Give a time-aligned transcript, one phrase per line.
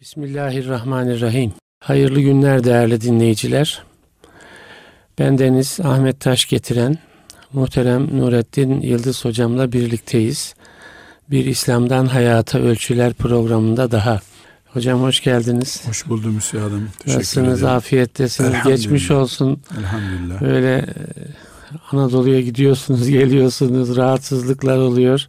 [0.00, 1.52] Bismillahirrahmanirrahim.
[1.80, 3.82] Hayırlı günler değerli dinleyiciler.
[5.18, 6.98] Ben Deniz Ahmet Taş getiren
[7.52, 10.54] muhterem Nurettin Yıldız hocamla birlikteyiz.
[11.30, 14.20] Bir İslam'dan Hayata Ölçüler programında daha.
[14.66, 15.88] Hocam hoş geldiniz.
[15.88, 16.88] Hoş buldum Üstadım.
[17.06, 17.64] Nasılsınız?
[17.64, 18.52] Afiyettesiniz.
[18.66, 19.62] Geçmiş olsun.
[19.78, 20.40] Elhamdülillah.
[20.40, 20.86] Böyle
[21.92, 25.26] Anadolu'ya gidiyorsunuz, geliyorsunuz, rahatsızlıklar oluyor.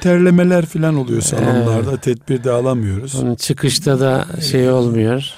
[0.00, 1.90] Terlemeler falan oluyor salonlarda.
[1.90, 2.02] Evet.
[2.02, 3.14] Tedbir de alamıyoruz.
[3.14, 5.30] Onun çıkışta da şey olmuyor.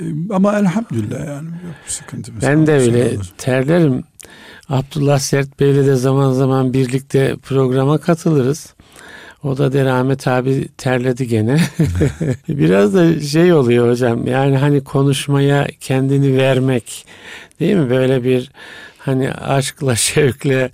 [0.00, 2.42] Ee, ama elhamdülillah yani yok sıkıntımız.
[2.42, 4.04] Ben de öyle terlerim.
[4.68, 8.74] Abdullah Sert Bey'le de zaman zaman birlikte programa katılırız.
[9.42, 11.60] O da der Ahmet abi terledi gene.
[12.48, 17.06] Biraz da şey oluyor hocam yani hani konuşmaya kendini vermek
[17.60, 17.90] değil mi?
[17.90, 18.50] Böyle bir
[19.06, 20.70] hani aşkla şevkle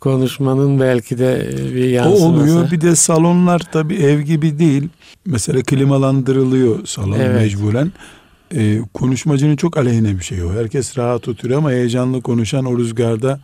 [0.00, 2.24] konuşmanın belki de bir yansıması.
[2.24, 4.88] O oluyor bir de salonlar tabi ev gibi değil.
[5.26, 7.42] Mesela klimalandırılıyor salon evet.
[7.42, 7.92] mecburen.
[8.54, 10.52] Ee, konuşmacının çok aleyhine bir şey o.
[10.52, 13.40] Herkes rahat oturuyor ama heyecanlı konuşan o rüzgarda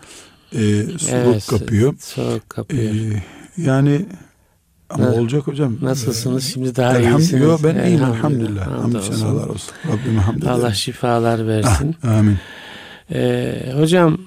[0.52, 1.94] e, soluk evet, kapıyor.
[1.98, 2.94] Soğuk kapıyor.
[2.94, 3.22] Ee,
[3.56, 4.06] yani
[4.90, 5.18] ama evet.
[5.18, 5.76] olacak hocam.
[5.82, 6.44] Nasılsınız?
[6.44, 7.42] Şimdi daha iyisiniz.
[7.42, 8.82] Yok ben iyiyim elhamdülillah.
[8.82, 9.74] Hamd senalar olsun.
[9.88, 11.96] Rabbime hamd Allah şifalar versin.
[12.04, 12.38] Ah, amin.
[13.14, 14.18] Ee, hocam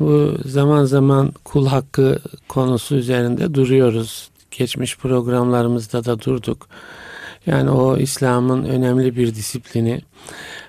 [0.00, 4.30] bu zaman zaman kul hakkı konusu üzerinde duruyoruz.
[4.50, 6.68] Geçmiş programlarımızda da durduk.
[7.46, 10.00] Yani o İslam'ın önemli bir disiplini.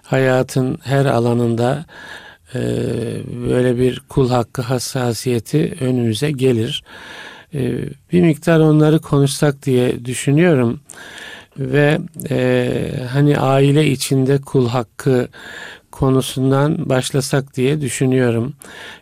[0.03, 1.85] Hayatın her alanında
[2.55, 2.59] e,
[3.49, 6.83] böyle bir kul hakkı hassasiyeti önümüze gelir.
[7.53, 7.79] E,
[8.11, 10.79] bir miktar onları konuşsak diye düşünüyorum
[11.57, 12.79] ve e,
[13.11, 15.27] hani aile içinde kul hakkı
[15.93, 18.53] konusundan başlasak diye düşünüyorum.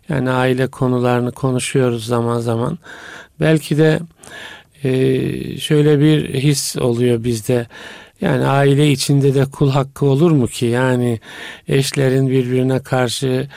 [0.10, 2.78] Yani aile konularını konuşuyoruz zaman zaman.
[3.40, 4.00] Belki de
[4.84, 4.92] e,
[5.58, 7.68] şöyle bir his oluyor bizde.
[8.22, 10.66] Yani aile içinde de kul hakkı olur mu ki?
[10.66, 11.20] Yani
[11.68, 13.48] eşlerin birbirine karşı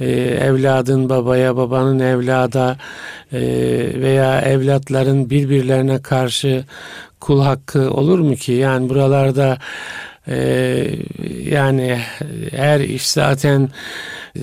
[0.00, 0.10] e,
[0.48, 2.76] evladın babaya, babanın evlada
[3.32, 3.40] e,
[3.94, 6.64] veya evlatların birbirlerine karşı
[7.20, 8.52] kul hakkı olur mu ki?
[8.52, 9.58] Yani buralarda
[10.28, 10.88] ee,
[11.50, 12.00] yani
[12.50, 13.68] her iş zaten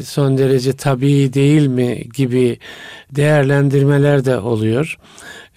[0.03, 2.57] son derece tabii değil mi gibi
[3.11, 4.97] değerlendirmeler de oluyor.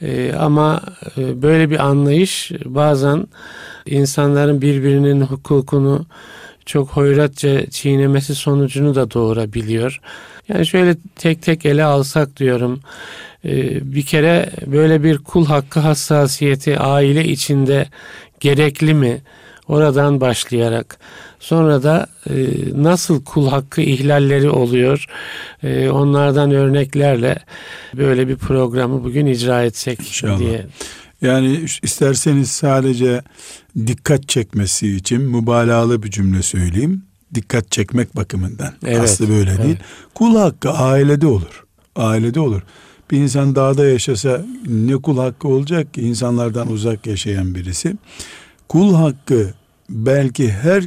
[0.03, 0.81] Ee, ama
[1.19, 3.27] e, böyle bir anlayış bazen
[3.87, 6.07] insanların birbirinin hukukunu
[6.67, 10.01] çok hoyratça çiğnemesi sonucunu da doğurabiliyor.
[10.49, 12.81] Yani şöyle tek tek ele alsak diyorum.
[13.45, 17.87] Ee, bir kere böyle bir kul hakkı hassasiyeti aile içinde
[18.41, 19.21] gerekli mi?
[19.69, 20.99] Oradan başlayarak
[21.41, 22.35] sonra da e,
[22.75, 25.07] nasıl kul hakkı ihlalleri oluyor
[25.63, 27.39] e, onlardan örneklerle
[27.97, 30.39] böyle bir programı bugün icra etsek İnşallah.
[30.39, 30.67] diye.
[31.23, 33.23] Yani isterseniz sadece
[33.87, 37.03] dikkat çekmesi için mübalağalı bir cümle söyleyeyim.
[37.35, 38.75] Dikkat çekmek bakımından.
[38.87, 39.65] Evet, Aslı böyle evet.
[39.65, 39.77] değil.
[40.15, 41.65] Kul hakkı ailede olur.
[41.97, 42.63] Ailede olur.
[43.11, 47.97] Bir insan dağda yaşasa ne kul hakkı olacak ki insanlardan uzak yaşayan birisi
[48.72, 49.54] Kul hakkı
[49.90, 50.84] belki her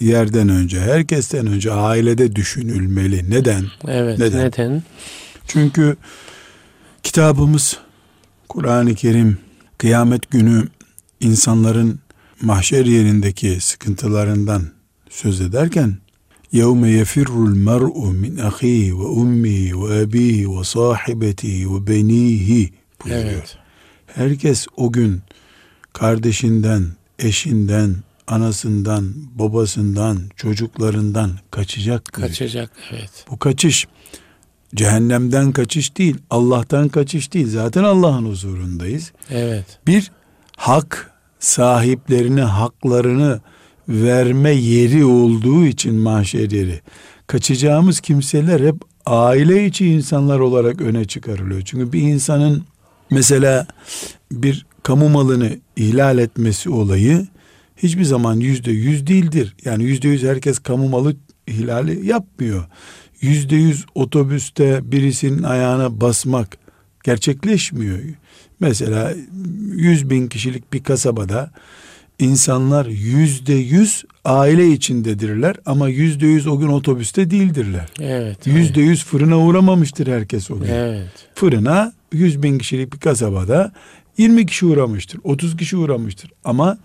[0.00, 3.30] yerden önce, herkesten önce ailede düşünülmeli.
[3.30, 3.64] Neden?
[3.88, 4.46] Evet, neden?
[4.46, 4.82] neden?
[5.46, 5.96] Çünkü
[7.02, 7.78] kitabımız
[8.48, 9.38] Kur'an-ı Kerim
[9.78, 10.68] kıyamet günü
[11.20, 11.98] insanların
[12.40, 14.62] mahşer yerindeki sıkıntılarından
[15.10, 15.96] söz ederken
[16.52, 22.72] يَوْمَ يَفِرُّ الْمَرْءُ مِنْ أَخِيهِ وَأُمِّهِ وَأَبِيهِ وَصَاحِبَتِهِ وَبَنِيهِ
[23.04, 23.32] buyuruyor.
[23.32, 23.56] Evet.
[24.06, 25.22] Herkes o gün
[25.92, 26.84] kardeşinden,
[27.19, 27.95] eşinden,
[28.27, 32.05] anasından, babasından, çocuklarından kaçacak.
[32.05, 33.25] Kaçacak evet.
[33.31, 33.87] Bu kaçış
[34.75, 37.47] cehennemden kaçış değil, Allah'tan kaçış değil.
[37.47, 39.11] Zaten Allah'ın huzurundayız.
[39.29, 39.65] Evet.
[39.87, 40.11] Bir
[40.57, 43.41] hak sahiplerine haklarını
[43.89, 46.81] verme yeri olduğu için mahşer yeri.
[47.27, 48.75] Kaçacağımız kimseler hep
[49.05, 51.61] aile içi insanlar olarak öne çıkarılıyor.
[51.61, 52.63] Çünkü bir insanın
[53.11, 53.67] mesela
[54.31, 57.27] bir kamu malını ihlal etmesi olayı
[57.77, 59.55] hiçbir zaman yüzde yüz değildir.
[59.65, 61.15] Yani yüzde yüz herkes kamu malı
[61.47, 62.65] ihlali yapmıyor.
[63.21, 66.57] Yüzde yüz otobüste birisinin ayağına basmak
[67.03, 67.99] gerçekleşmiyor.
[68.59, 69.13] Mesela
[69.75, 71.51] yüz bin kişilik bir kasabada
[72.19, 77.85] insanlar yüzde yüz aile içindedirler ama yüzde yüz o gün otobüste değildirler.
[77.99, 78.47] Evet.
[78.47, 80.69] Yüzde yüz fırına uğramamıştır herkes o gün.
[80.69, 81.09] Evet.
[81.35, 83.71] Fırına yüz bin kişilik bir kasabada
[84.19, 86.31] 20 kişi uğramıştır, 30 kişi uğramıştır.
[86.43, 86.77] Ama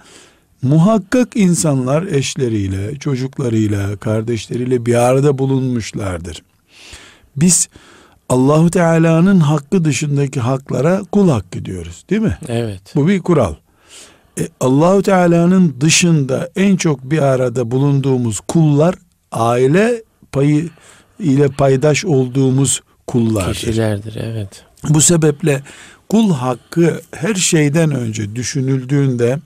[0.62, 6.42] muhakkak insanlar eşleriyle, çocuklarıyla, kardeşleriyle bir arada bulunmuşlardır.
[7.36, 7.68] Biz
[8.28, 12.38] Allahu Teala'nın hakkı dışındaki haklara kul hakkı diyoruz, değil mi?
[12.48, 12.82] Evet.
[12.94, 13.54] Bu bir kural.
[14.40, 18.94] E, Allahu Teala'nın dışında en çok bir arada bulunduğumuz kullar
[19.32, 20.02] aile
[20.32, 20.68] payı
[21.18, 23.54] ile paydaş olduğumuz kullardır.
[23.54, 24.64] Kişilerdir evet.
[24.88, 25.62] Bu sebeple
[26.14, 29.38] kul hakkı her şeyden önce düşünüldüğünde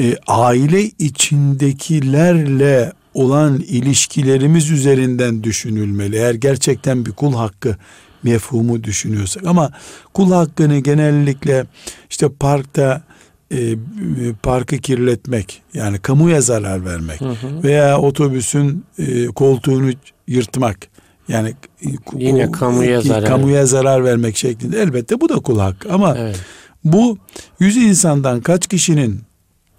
[0.00, 6.16] e, aile içindekilerle olan ilişkilerimiz üzerinden düşünülmeli.
[6.16, 7.76] Eğer gerçekten bir kul hakkı
[8.22, 9.70] mefhumu düşünüyorsak ama
[10.14, 11.66] kul hakkını genellikle
[12.10, 13.02] işte parkta
[13.52, 13.76] e,
[14.42, 17.62] parkı kirletmek yani kamuya zarar vermek hı hı.
[17.62, 19.90] veya otobüsün e, koltuğunu
[20.26, 20.93] yırtmak
[21.28, 21.54] yani
[22.18, 26.36] yine kamuya zarar kamuya zarar vermek şeklinde elbette bu da kul hakkı ama evet.
[26.84, 27.18] bu
[27.60, 29.20] yüz insandan kaç kişinin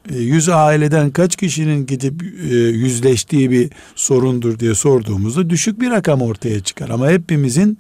[0.10, 6.22] e, yüz aileden kaç kişinin gidip e, yüzleştiği bir sorundur diye sorduğumuzda düşük bir rakam
[6.22, 6.90] ortaya çıkar.
[6.90, 7.78] Ama hepimizin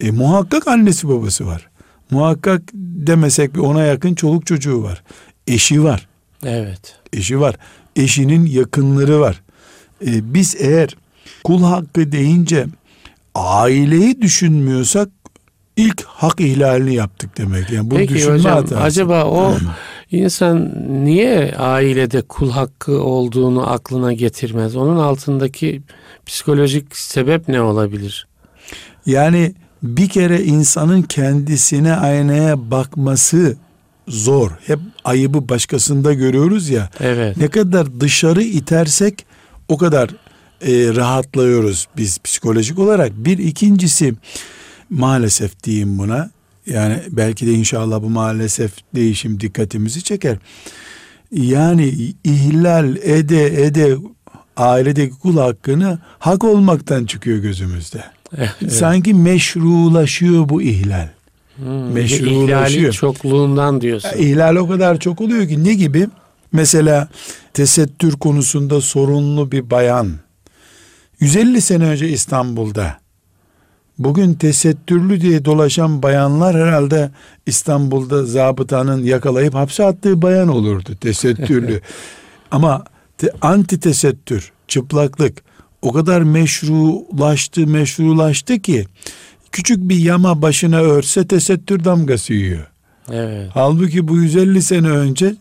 [0.00, 1.68] e, muhakkak annesi babası var.
[2.10, 5.02] Muhakkak demesek bir ona yakın çoluk çocuğu var.
[5.46, 6.08] Eşi var.
[6.44, 6.96] Evet.
[7.12, 7.56] Eşi var.
[7.96, 9.42] Eşinin yakınları var.
[10.06, 10.96] E, biz eğer
[11.44, 12.66] kul hakkı deyince
[13.38, 15.08] aileyi düşünmüyorsak
[15.76, 17.70] ilk hak ihlalini yaptık demek.
[17.70, 18.80] Yani bu Peki düşünme hocam hatası.
[18.80, 19.54] acaba o
[20.10, 20.72] insan
[21.04, 24.76] niye ailede kul hakkı olduğunu aklına getirmez?
[24.76, 25.82] Onun altındaki
[26.26, 28.28] psikolojik sebep ne olabilir?
[29.06, 33.56] Yani bir kere insanın kendisine aynaya bakması
[34.08, 34.50] zor.
[34.66, 36.90] Hep ayıbı başkasında görüyoruz ya.
[37.00, 37.36] Evet.
[37.36, 39.26] Ne kadar dışarı itersek
[39.68, 40.10] o kadar
[40.62, 43.12] e, rahatlıyoruz biz psikolojik olarak.
[43.16, 44.14] Bir ikincisi
[44.90, 46.30] maalesef diyeyim buna.
[46.66, 50.38] Yani belki de inşallah bu maalesef değişim dikkatimizi çeker.
[51.32, 53.96] Yani ihlal ede ede
[54.56, 58.04] ailedeki kul hakkını hak olmaktan çıkıyor gözümüzde.
[58.36, 58.72] Evet.
[58.72, 61.08] Sanki meşrulaşıyor bu ihlal.
[61.56, 62.92] Hmm, meşrulaşıyor.
[62.92, 64.10] çokluğundan diyorsun.
[64.18, 66.08] İhlal o kadar çok oluyor ki ne gibi?
[66.52, 67.08] Mesela
[67.52, 70.12] tesettür konusunda sorunlu bir bayan
[71.20, 72.98] 150 sene önce İstanbul'da
[73.98, 77.10] bugün tesettürlü diye dolaşan bayanlar herhalde
[77.46, 81.80] İstanbul'da zabıtanın yakalayıp hapse attığı bayan olurdu tesettürlü.
[82.50, 82.84] Ama
[83.18, 85.42] te, anti tesettür, çıplaklık
[85.82, 88.86] o kadar meşrulaştı, meşrulaştı ki
[89.52, 92.66] küçük bir yama başına örse tesettür damgası yiyor.
[93.12, 93.50] Evet.
[93.54, 95.34] Halbuki bu 150 sene önce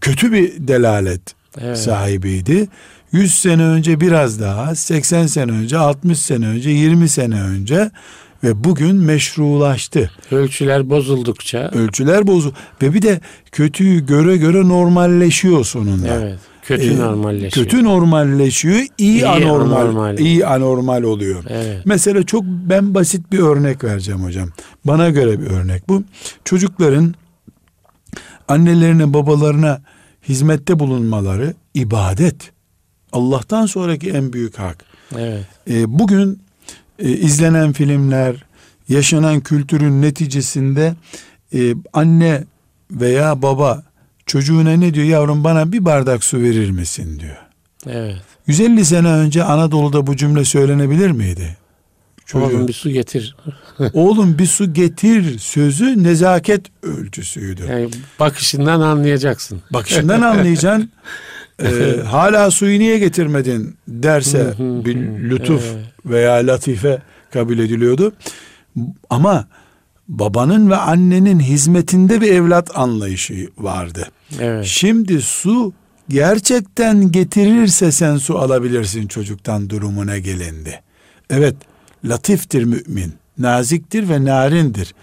[0.00, 1.78] kötü bir delalet evet.
[1.78, 2.68] sahibiydi.
[3.12, 7.90] 100 sene önce biraz daha, 80 sene önce, 60 sene önce, 20 sene önce
[8.44, 10.10] ve bugün meşrulaştı.
[10.30, 11.58] Ölçüler bozuldukça.
[11.74, 13.20] Ölçüler bozul ve bir de
[13.52, 16.08] kötüyü göre göre normalleşiyor sonunda.
[16.08, 16.38] Evet.
[16.62, 17.66] Kötü ee, normalleşiyor.
[17.66, 21.44] Kötü normalleşiyor, iyi, iyi anormal, anormal, iyi anormal oluyor.
[21.48, 21.82] Evet.
[21.84, 24.48] Mesela çok ben basit bir örnek vereceğim hocam.
[24.84, 26.02] Bana göre bir örnek bu.
[26.44, 27.14] Çocukların
[28.48, 29.80] annelerine, babalarına
[30.28, 32.55] hizmette bulunmaları ibadet.
[33.16, 34.84] Allah'tan sonraki en büyük hak.
[35.18, 35.44] Evet.
[35.70, 36.42] E, bugün
[36.98, 38.44] e, izlenen filmler,
[38.88, 40.94] yaşanan kültürün neticesinde
[41.54, 42.44] e, anne
[42.90, 43.82] veya baba
[44.26, 45.06] çocuğuna ne diyor?
[45.06, 47.36] Yavrum bana bir bardak su verir misin diyor.
[47.86, 48.16] Evet.
[48.46, 51.56] 150 sene önce Anadolu'da bu cümle söylenebilir miydi?
[52.26, 53.36] Çocuğu, Oğlum bir su getir.
[53.92, 57.66] Oğlum bir su getir sözü nezaket ölçüsüydü.
[57.70, 57.90] Yani
[58.20, 59.62] bakışından anlayacaksın.
[59.70, 60.90] Bakışından anlayacaksın.
[61.62, 64.96] ee, hala suyu niye getirmedin derse bir
[65.30, 65.64] lütuf
[66.06, 68.12] veya latife kabul ediliyordu.
[69.10, 69.46] Ama
[70.08, 74.08] babanın ve annenin hizmetinde bir evlat anlayışı vardı.
[74.40, 74.64] Evet.
[74.64, 75.72] Şimdi su
[76.08, 80.82] gerçekten getirirse sen su alabilirsin çocuktan durumuna gelindi.
[81.30, 81.56] Evet
[82.04, 84.94] latiftir mümin, naziktir ve narindir.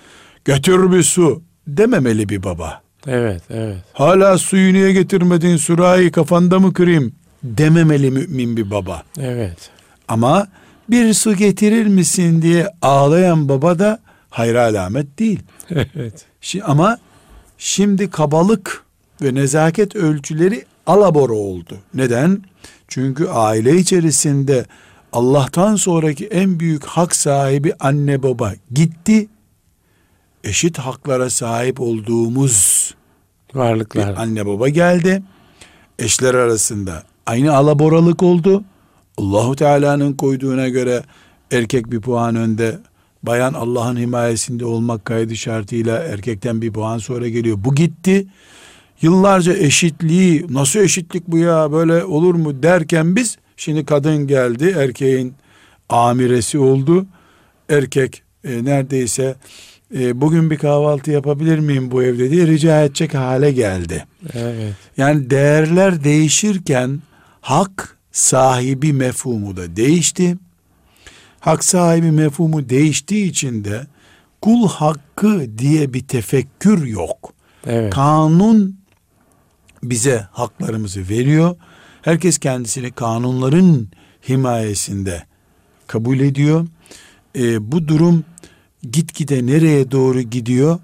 [0.46, 2.83] Götür bir su dememeli bir baba.
[3.08, 3.78] Evet, evet.
[3.94, 9.04] Hala suyu niye getirmedin surayi kafanda mı kırayım dememeli mümin bir baba.
[9.20, 9.70] Evet.
[10.08, 10.48] Ama
[10.90, 15.40] bir su getirir misin diye ağlayan baba da hayra alamet değil.
[15.96, 16.26] Evet.
[16.64, 16.98] Ama
[17.58, 18.84] şimdi kabalık
[19.22, 21.78] ve nezaket ölçüleri alabora oldu.
[21.94, 22.44] Neden?
[22.88, 24.66] Çünkü aile içerisinde
[25.14, 29.28] Allah'tan sonraki en büyük hak sahibi anne baba gitti.
[30.44, 32.90] Eşit haklara sahip olduğumuz
[33.54, 34.16] varlıklar.
[34.18, 35.24] anne baba geldi.
[36.00, 38.64] Eşler arasında aynı alaboralık oldu.
[39.18, 41.04] Allahu Teala'nın koyduğuna göre
[41.52, 42.80] erkek bir puan önde,
[43.24, 47.58] bayan Allah'ın himayesinde olmak kaydı şartıyla erkekten bir puan sonra geliyor.
[47.60, 48.28] Bu gitti.
[49.02, 55.34] Yıllarca eşitliği, nasıl eşitlik bu ya böyle olur mu derken biz şimdi kadın geldi, erkeğin
[55.90, 57.06] amiresi oldu.
[57.70, 59.36] Erkek e, neredeyse
[59.94, 64.06] e, bugün bir kahvaltı yapabilir miyim bu evde diye rica edecek hale geldi.
[64.34, 64.74] Evet.
[64.98, 67.02] Yani değerler değişirken
[67.42, 70.38] hak sahibi mefhumu da değişti.
[71.40, 73.88] Hak sahibi mefhumu değiştiği için de
[74.42, 77.34] kul hakkı diye bir tefekkür yok.
[77.68, 77.94] Evet.
[77.94, 78.78] Kanun
[79.84, 81.56] bize haklarımızı veriyor.
[82.02, 83.88] Herkes kendisini kanunların
[84.30, 85.24] himayesinde
[85.88, 86.68] kabul ediyor.
[87.36, 88.24] Ee, bu durum
[88.92, 90.80] gitgide nereye doğru gidiyor?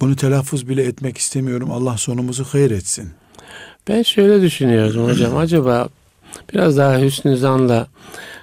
[0.00, 1.70] Bunu telaffuz bile etmek istemiyorum.
[1.72, 3.10] Allah sonumuzu hayır etsin.
[3.88, 5.36] Ben şöyle düşünüyorum hocam.
[5.36, 5.88] Acaba
[6.52, 7.86] biraz daha hüsnü zanla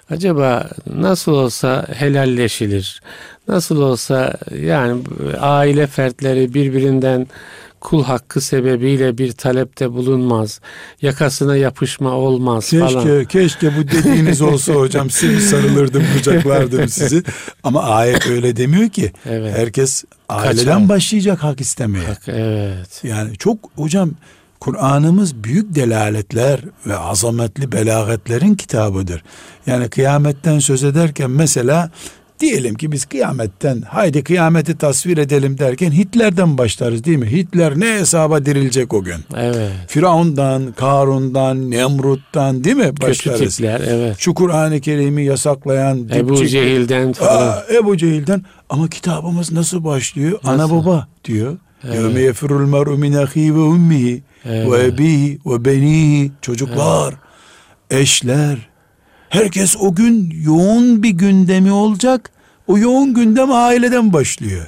[0.10, 3.02] acaba nasıl olsa helalleşilir?
[3.48, 5.02] Nasıl olsa yani
[5.40, 7.28] aile fertleri birbirinden
[7.82, 10.60] kul hakkı sebebiyle bir talepte bulunmaz.
[11.02, 13.26] Yakasına yapışma olmaz Keşke, falan.
[13.26, 15.10] keşke bu dediğiniz olsa hocam.
[15.10, 17.24] Sizi sarılırdım, kucaklardım sizi.
[17.64, 19.12] Ama ayet öyle demiyor ki.
[19.26, 19.58] Evet.
[19.58, 20.90] Herkes aileden Kaçar.
[20.90, 22.06] başlayacak hak istemeye.
[22.08, 23.02] Hak, evet.
[23.04, 24.12] Yani çok hocam
[24.60, 29.24] Kur'an'ımız büyük delaletler ve azametli belagatlerin kitabıdır.
[29.68, 31.92] Yani kıyametten söz ederken mesela
[32.42, 37.32] diyelim ki biz kıyametten haydi kıyameti tasvir edelim derken Hitler'den başlarız değil mi?
[37.32, 39.16] Hitler ne hesaba dirilecek o gün?
[39.38, 39.72] Evet.
[39.88, 43.56] Firavun'dan, Karun'dan, Nemrut'tan değil mi Kötü başlarız?
[43.58, 44.16] tipler evet.
[44.20, 47.48] Şu Kur'an-ı Kerim'i yasaklayan Ebu dipçik- Cehil'den falan.
[47.48, 50.40] Aa, Ebu Cehil'den ama kitabımız nasıl başlıyor?
[50.44, 50.76] Ana Nasıl?
[50.86, 51.58] baba diyor.
[51.84, 51.96] Evet.
[51.96, 53.14] Yevme yefirul mer'u min
[53.56, 54.72] ve ummihi Evet.
[54.72, 57.16] ve ebihi ve benihi çocuklar,
[57.92, 58.71] eşler.
[59.32, 62.30] Herkes o gün yoğun bir gündemi olacak.
[62.68, 64.68] O yoğun gündem aileden başlıyor.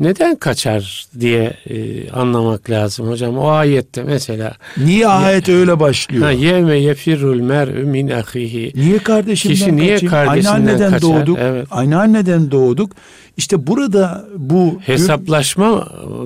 [0.00, 3.38] Neden kaçar diye e, anlamak lazım hocam.
[3.38, 6.22] O ayette mesela Niye ayet öyle başlıyor?
[6.24, 8.72] ha, yevme yefirrul mer'ü min ahihi.
[8.74, 10.10] Niye kardeşinden Kişi niye kaçayım?
[10.10, 11.02] kardeşinden Aynı anneden kaçar?
[11.02, 11.38] doğduk.
[11.40, 11.66] Evet.
[11.70, 12.92] Aynı anneden doğduk.
[13.36, 15.68] İşte burada bu Hesaplaşma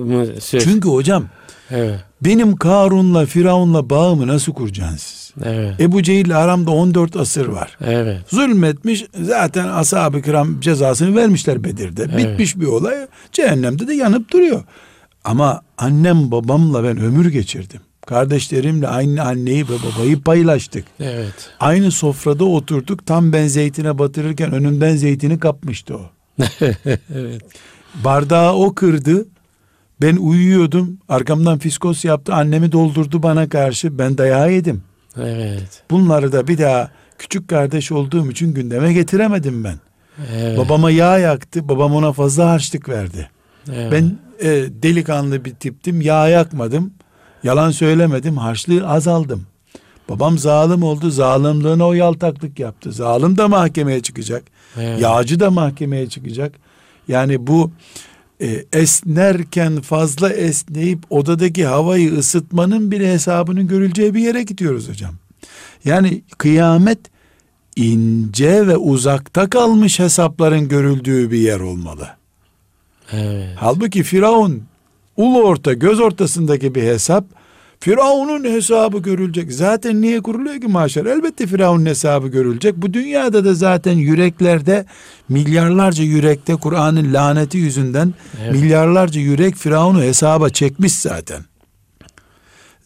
[0.05, 0.25] mı
[0.63, 1.25] çünkü hocam
[1.71, 1.99] Evet.
[2.21, 5.22] benim Karun'la Firavun'la bağımı nasıl kuracaksınız siz?
[5.43, 5.79] Evet.
[5.79, 7.77] Ebu Cehil'le aramda 14 asır var.
[7.85, 8.21] Evet.
[8.27, 12.07] Zulmetmiş zaten ashab-ı kiram cezasını vermişler Bedir'de.
[12.13, 12.17] Evet.
[12.17, 12.95] Bitmiş bir olay.
[13.31, 14.63] Cehennemde de yanıp duruyor.
[15.23, 17.81] Ama annem babamla ben ömür geçirdim.
[18.05, 20.85] Kardeşlerimle aynı anneyi ve babayı paylaştık.
[20.99, 21.51] Evet.
[21.59, 23.05] Aynı sofrada oturduk.
[23.05, 26.01] Tam ben zeytine batırırken önümden zeytini kapmıştı o.
[27.15, 27.41] evet.
[28.03, 29.25] Bardağı o kırdı.
[30.01, 30.97] Ben uyuyordum.
[31.09, 32.33] Arkamdan fiskos yaptı.
[32.33, 33.99] Annemi doldurdu bana karşı.
[33.99, 34.83] Ben dayağı yedim.
[35.17, 35.83] Evet.
[35.91, 39.75] Bunları da bir daha küçük kardeş olduğum için gündeme getiremedim ben.
[40.33, 40.57] Evet.
[40.57, 41.69] Babama yağ yaktı.
[41.69, 43.29] Babam ona fazla harçlık verdi.
[43.73, 43.91] Evet.
[43.91, 44.49] Ben e,
[44.83, 46.01] delikanlı bir tiptim.
[46.01, 46.93] Yağ yakmadım.
[47.43, 48.37] Yalan söylemedim.
[48.37, 49.45] Harçlığı azaldım.
[50.09, 51.09] Babam zalim oldu.
[51.09, 52.91] Zalimliğine o yaltaklık yaptı.
[52.91, 54.43] Zalim de mahkemeye çıkacak.
[54.77, 55.01] Evet.
[55.01, 56.53] Yağcı da mahkemeye çıkacak.
[57.07, 57.71] Yani bu
[58.41, 65.15] e, esnerken fazla esneyip odadaki havayı ısıtmanın bile hesabının görüleceği bir yere gidiyoruz hocam.
[65.85, 66.99] Yani kıyamet
[67.75, 72.07] ince ve uzakta kalmış hesapların görüldüğü bir yer olmalı.
[73.11, 73.55] Evet.
[73.55, 74.63] Halbuki Firavun
[75.17, 77.25] ulu orta göz ortasındaki bir hesap
[77.83, 79.53] Firavun'un hesabı görülecek.
[79.53, 81.05] Zaten niye kuruluyor ki maaşlar?
[81.05, 82.77] Elbette Firavun'un hesabı görülecek.
[82.77, 84.85] Bu dünyada da zaten yüreklerde
[85.29, 88.51] milyarlarca yürekte Kur'an'ın laneti yüzünden Evet.
[88.51, 91.41] milyarlarca yürek Firavun'u hesaba çekmiş zaten.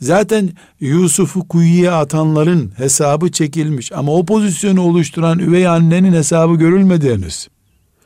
[0.02, 0.50] Zaten
[0.80, 7.48] Yusuf'u kuyuya atanların hesabı çekilmiş ama o pozisyonu oluşturan üvey annenin hesabı görülmedi henüz.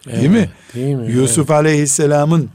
[0.07, 0.49] Değil mi?
[0.75, 1.11] Değil mi?
[1.11, 2.49] Yusuf Aleyhisselam'ın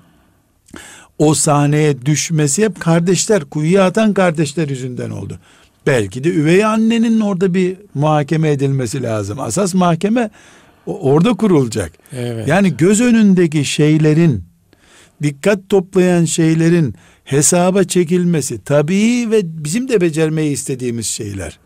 [1.19, 5.39] o sahneye düşmesi hep kardeşler, kuyuya atan kardeşler yüzünden oldu.
[5.87, 9.41] Belki de üvey annenin orada bir muhakeme edilmesi lazım.
[9.41, 10.31] Asas mahkeme
[10.87, 11.93] orada kurulacak.
[12.13, 12.49] Evet.
[12.49, 14.45] Yani göz önündeki şeylerin,
[15.23, 16.95] dikkat toplayan şeylerin
[17.25, 21.59] hesaba çekilmesi tabii ve bizim de becermeyi istediğimiz şeyler.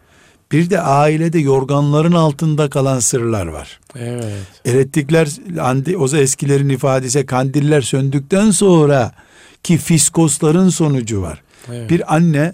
[0.53, 3.81] Bir de ailede yorganların altında kalan sırlar var.
[3.99, 4.25] Evet.
[4.65, 5.27] Elektrikler,
[5.57, 9.13] andi- o zaman eskilerin ifadesi kandiller söndükten sonra
[9.63, 11.43] ki fiskosların sonucu var.
[11.69, 11.91] Evet.
[11.91, 12.53] Bir anne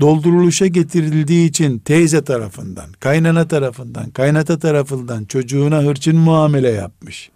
[0.00, 7.30] dolduruluşa getirildiği için teyze tarafından, kaynana tarafından, kaynata tarafından çocuğuna hırçın muamele yapmış.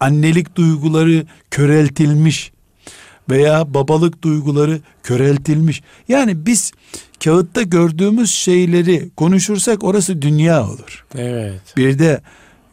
[0.00, 2.52] Annelik duyguları köreltilmiş
[3.30, 5.82] veya babalık duyguları köreltilmiş.
[6.08, 6.72] Yani biz
[7.24, 11.04] kağıtta gördüğümüz şeyleri konuşursak orası dünya olur.
[11.14, 11.60] Evet.
[11.76, 12.20] Bir de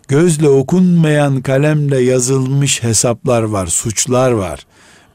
[0.08, 4.67] gözle okunmayan kalemle yazılmış hesaplar var, suçlar var.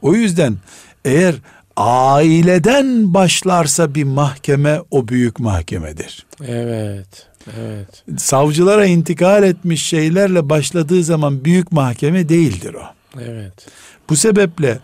[0.03, 0.57] O yüzden
[1.05, 1.35] eğer
[1.77, 6.27] aileden başlarsa bir mahkeme o büyük mahkemedir.
[6.47, 7.27] Evet.
[7.61, 8.05] Evet.
[8.17, 12.83] Savcılara intikal etmiş şeylerle başladığı zaman büyük mahkeme değildir o.
[13.21, 13.67] Evet.
[14.11, 14.79] Bu sebeple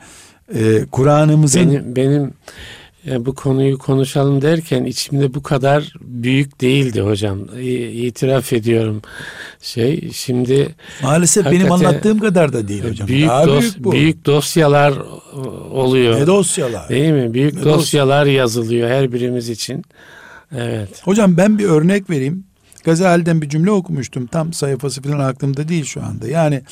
[0.54, 2.34] e, Kur'an'ımızın Benim, benim
[3.07, 7.38] e, bu konuyu konuşalım derken içimde bu kadar büyük değildi hocam.
[7.61, 9.02] İ- İtiraf ediyorum.
[9.62, 13.09] Şey şimdi maalesef benim anlattığım kadar da değil hocam.
[13.09, 13.93] büyük Daha dos- büyük bu.
[13.93, 14.95] büyük dosyalar
[15.73, 16.21] oluyor.
[16.21, 16.88] Ne dosyalar.
[16.88, 17.35] Değil mi?
[17.35, 19.85] Büyük Ne dosyalar yazılıyor her birimiz için.
[20.57, 21.00] Evet.
[21.02, 22.45] Hocam ben bir örnek vereyim.
[22.85, 24.26] Gazali'den bir cümle okumuştum.
[24.26, 26.28] Tam sayfası falan aklımda değil şu anda.
[26.28, 26.62] Yani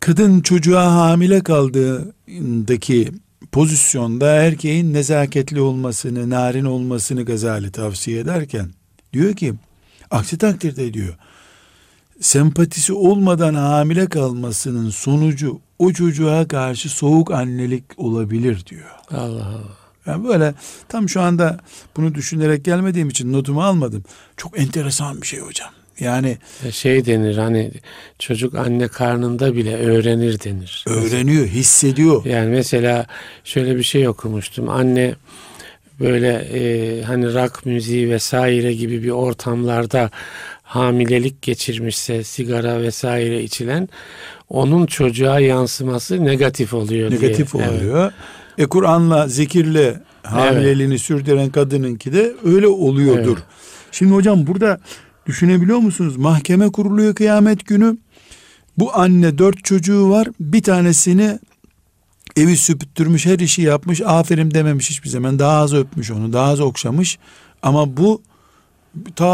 [0.00, 3.08] kadın çocuğa hamile kaldığındaki
[3.52, 8.70] pozisyonda erkeğin nezaketli olmasını, narin olmasını Gazali tavsiye ederken
[9.12, 9.54] diyor ki
[10.10, 11.14] aksi takdirde diyor
[12.20, 18.90] sempatisi olmadan hamile kalmasının sonucu o çocuğa karşı soğuk annelik olabilir diyor.
[19.10, 19.80] Allah Allah.
[20.06, 20.54] Yani böyle
[20.88, 21.58] tam şu anda
[21.96, 24.04] bunu düşünerek gelmediğim için notumu almadım.
[24.36, 25.70] Çok enteresan bir şey hocam.
[26.00, 27.70] Yani E, Şey denir hani
[28.18, 30.84] çocuk anne karnında bile öğrenir denir.
[30.88, 32.24] öğreniyor, hissediyor.
[32.24, 33.06] Yani mesela
[33.44, 34.68] şöyle bir şey okumuştum.
[34.68, 35.14] Anne
[36.00, 40.10] böyle e, hani rock müziği vesaire gibi bir ortamlarda
[40.62, 43.88] hamilelik geçirmişse sigara vesaire içilen
[44.48, 47.20] onun çocuğa yansıması negatif oluyor diye.
[47.20, 47.70] Negatif Evet.
[47.72, 48.12] oluyor.
[48.58, 53.36] E Kur'an'la, zikirle hamileliğini sürdüren kadınınki de öyle oluyordur.
[53.36, 53.44] Evet.
[53.92, 54.80] Şimdi hocam burada
[55.26, 56.16] düşünebiliyor musunuz?
[56.16, 57.96] Mahkeme kuruluyor kıyamet günü.
[58.78, 60.28] Bu anne dört çocuğu var.
[60.40, 61.38] Bir tanesini
[62.36, 64.00] evi süpüttürmüş, her işi yapmış.
[64.00, 65.38] Aferin dememiş hiçbir zaman.
[65.38, 67.18] Daha az öpmüş onu, daha az okşamış.
[67.62, 68.22] Ama bu
[69.16, 69.28] ta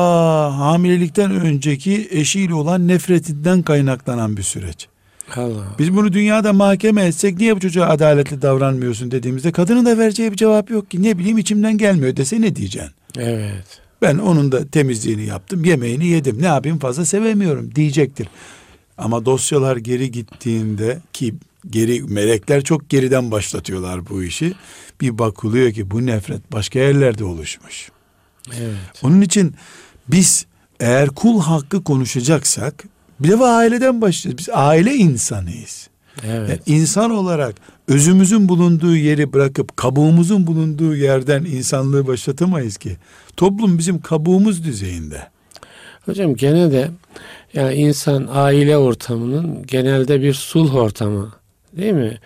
[0.58, 4.88] hamilelikten önceki eşiyle olan nefretinden kaynaklanan bir süreç.
[5.36, 5.64] Allah.
[5.78, 10.36] Biz bunu dünyada mahkeme etsek niye bu çocuğa adaletli davranmıyorsun dediğimizde kadının da vereceği bir
[10.36, 11.02] cevap yok ki.
[11.02, 12.92] Ne bileyim içimden gelmiyor dese ne diyeceksin?
[13.18, 13.85] Evet.
[14.02, 16.42] Ben onun da temizliğini yaptım, yemeğini yedim.
[16.42, 18.28] Ne yapayım fazla sevemiyorum diyecektir.
[18.98, 21.34] Ama dosyalar geri gittiğinde ki
[21.70, 24.54] geri melekler çok geriden başlatıyorlar bu işi.
[25.00, 27.90] Bir bakılıyor ki bu nefret başka yerlerde oluşmuş.
[28.58, 28.76] Evet.
[29.02, 29.54] Onun için
[30.08, 30.46] biz
[30.80, 32.84] eğer kul hakkı konuşacaksak
[33.20, 34.38] bir defa aileden başlayacağız.
[34.38, 35.88] Biz aile insanıyız.
[36.24, 36.48] Evet.
[36.48, 37.54] Yani insan olarak
[37.88, 42.96] özümüzün bulunduğu yeri bırakıp kabuğumuzun bulunduğu yerden insanlığı başlatamayız ki.
[43.36, 45.22] Toplum bizim kabuğumuz düzeyinde.
[46.06, 46.90] Hocam gene de
[47.54, 51.32] yani insan aile ortamının genelde bir sulh ortamı
[51.76, 52.18] değil mi?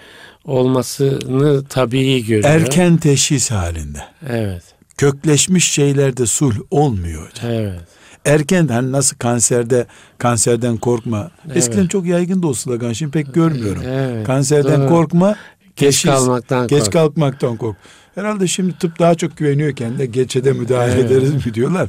[0.45, 2.45] Olmasını tabii görüyor.
[2.45, 3.99] Erken teşhis halinde.
[4.29, 4.63] Evet.
[4.97, 7.51] Kökleşmiş şeylerde sulh olmuyor hocam.
[7.51, 7.81] Evet.
[8.25, 9.87] Erken hani nasıl kanserde
[10.19, 11.31] kanserden korkma.
[11.47, 11.57] Evet.
[11.57, 13.83] Eskiden çok yaygındı o slogan şimdi pek görmüyorum.
[13.87, 14.27] Evet.
[14.27, 14.89] Kanserden Doğru.
[14.89, 15.37] korkma.
[15.81, 16.93] Geç teşhis, kalmaktan Geç kork.
[16.93, 17.77] kalkmaktan kork.
[18.15, 20.07] Herhalde şimdi tıp daha çok güveniyor kendine.
[20.07, 21.05] Geçe de müdahale Evet.
[21.11, 21.89] ederiz mi diyorlar.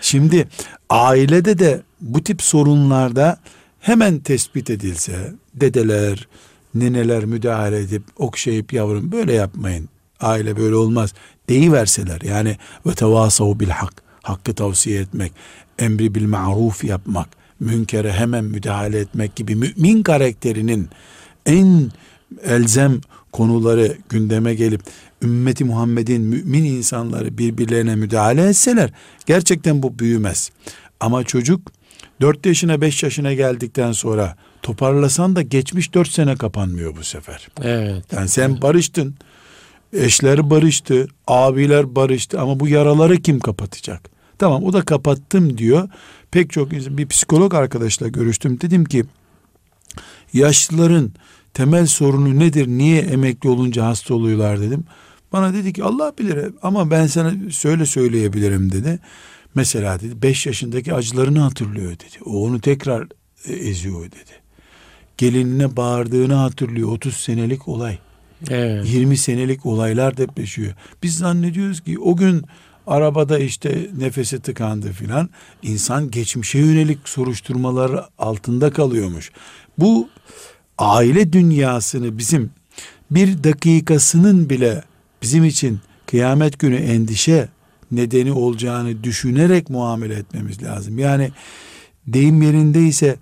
[0.00, 0.48] Şimdi
[0.90, 3.38] ailede de bu tip sorunlarda
[3.80, 6.28] hemen tespit edilse dedeler,
[6.74, 9.88] neneler müdahale edip okşayıp yavrum böyle yapmayın.
[10.20, 11.14] Aile böyle olmaz.
[11.48, 13.92] Deyiverseler yani ve tevasav bil hak.
[14.22, 15.32] Hakkı tavsiye etmek,
[15.78, 17.28] emri bil maruf yapmak,
[17.60, 20.88] münkere hemen müdahale etmek gibi mümin karakterinin
[21.46, 21.90] en
[22.44, 23.00] elzem
[23.36, 24.82] konuları gündeme gelip
[25.22, 28.90] ümmeti Muhammed'in mümin insanları birbirlerine müdahale etseler
[29.26, 30.50] gerçekten bu büyümez.
[31.00, 31.72] Ama çocuk
[32.20, 37.48] 4 yaşına 5 yaşına geldikten sonra toparlasan da geçmiş 4 sene kapanmıyor bu sefer.
[37.62, 38.04] Evet.
[38.12, 39.14] Yani sen barıştın,
[39.92, 44.10] eşler barıştı, abiler barıştı ama bu yaraları kim kapatacak?
[44.38, 45.88] Tamam o da kapattım diyor.
[46.30, 48.60] Pek çok insan, bir psikolog arkadaşla görüştüm.
[48.60, 49.04] Dedim ki
[50.32, 51.12] yaşlıların
[51.56, 52.68] temel sorunu nedir?
[52.68, 54.84] Niye emekli olunca hasta oluyorlar dedim.
[55.32, 58.98] Bana dedi ki Allah bilir ama ben sana söyle söyleyebilirim dedi.
[59.54, 62.24] Mesela dedi 5 yaşındaki acılarını hatırlıyor dedi.
[62.24, 63.08] O onu tekrar
[63.48, 64.32] e, eziyor dedi.
[65.18, 66.92] Gelinine bağırdığını hatırlıyor.
[66.92, 67.98] 30 senelik olay.
[68.50, 68.86] Evet.
[68.92, 70.74] 20 senelik olaylar depreşiyor.
[71.02, 72.44] Biz zannediyoruz ki o gün
[72.86, 75.30] arabada işte nefesi tıkandı filan.
[75.62, 79.32] İnsan geçmişe yönelik soruşturmalar altında kalıyormuş.
[79.78, 80.08] Bu
[80.78, 82.50] aile dünyasını bizim
[83.10, 84.82] bir dakikasının bile
[85.22, 87.48] bizim için kıyamet günü endişe
[87.92, 90.98] nedeni olacağını düşünerek muamele etmemiz lazım.
[90.98, 91.30] Yani
[92.06, 93.16] deyim yerindeyse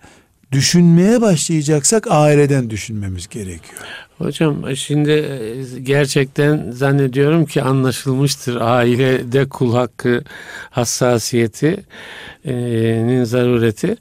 [0.52, 3.82] düşünmeye başlayacaksak aileden düşünmemiz gerekiyor.
[4.18, 10.24] Hocam şimdi e, gerçekten zannediyorum ki anlaşılmıştır ailede kul hakkı
[10.70, 13.96] hassasiyetinin zarureti.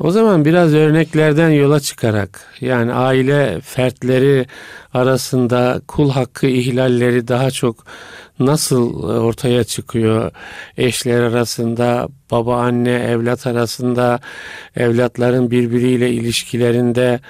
[0.00, 4.46] O zaman biraz örneklerden yola çıkarak yani aile fertleri
[4.94, 7.84] arasında kul hakkı ihlalleri daha çok
[8.38, 10.30] nasıl ortaya çıkıyor?
[10.78, 14.20] Eşler arasında, baba anne evlat arasında,
[14.76, 17.20] evlatların birbiriyle ilişkilerinde,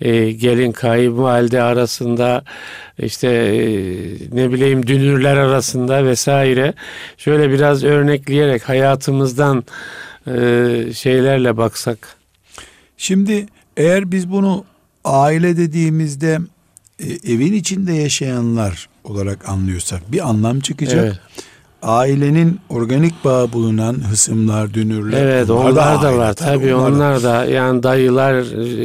[0.00, 2.44] e, gelin kayınvalide arasında,
[2.98, 3.60] işte e,
[4.32, 6.74] ne bileyim dünürler arasında vesaire.
[7.18, 9.64] Şöyle biraz örnekleyerek hayatımızdan
[10.26, 12.16] e, şeylerle baksak.
[12.96, 14.64] Şimdi eğer biz bunu
[15.04, 16.38] aile dediğimizde
[16.98, 21.04] e, evin içinde yaşayanlar olarak anlıyorsak bir anlam çıkacak.
[21.04, 21.20] Evet.
[21.82, 25.24] Ailenin organik bağı bulunan hısımlar, dünürler.
[25.24, 28.34] Evet onlar, onlar da, var tabii onlar, onlar da yani dayılar.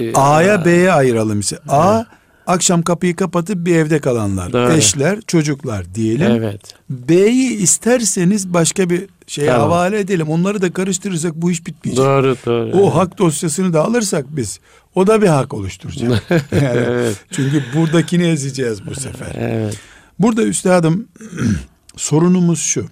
[0.10, 1.60] E, A'ya B'ye ayıralım ise.
[1.70, 2.06] Evet.
[2.48, 4.72] Akşam kapıyı kapatıp bir evde kalanlar, Doğru.
[4.72, 6.32] eşler, çocuklar diyelim.
[6.32, 6.62] Evet.
[6.90, 9.62] B'yi isterseniz başka bir şeye tamam.
[9.62, 10.30] havale edelim.
[10.30, 12.06] Onları da karıştırırsak bu iş bitmeyecek.
[12.06, 12.72] Doğru, doğru.
[12.78, 12.96] O evet.
[12.96, 14.60] hak dosyasını da alırsak biz
[14.96, 16.24] o da bir hak oluşturacak.
[16.52, 17.16] yani evet.
[17.32, 19.36] Çünkü buradakini ezeceğiz bu sefer.
[19.36, 19.80] Evet.
[20.20, 21.08] Burada üstadım
[21.96, 22.86] sorunumuz şu.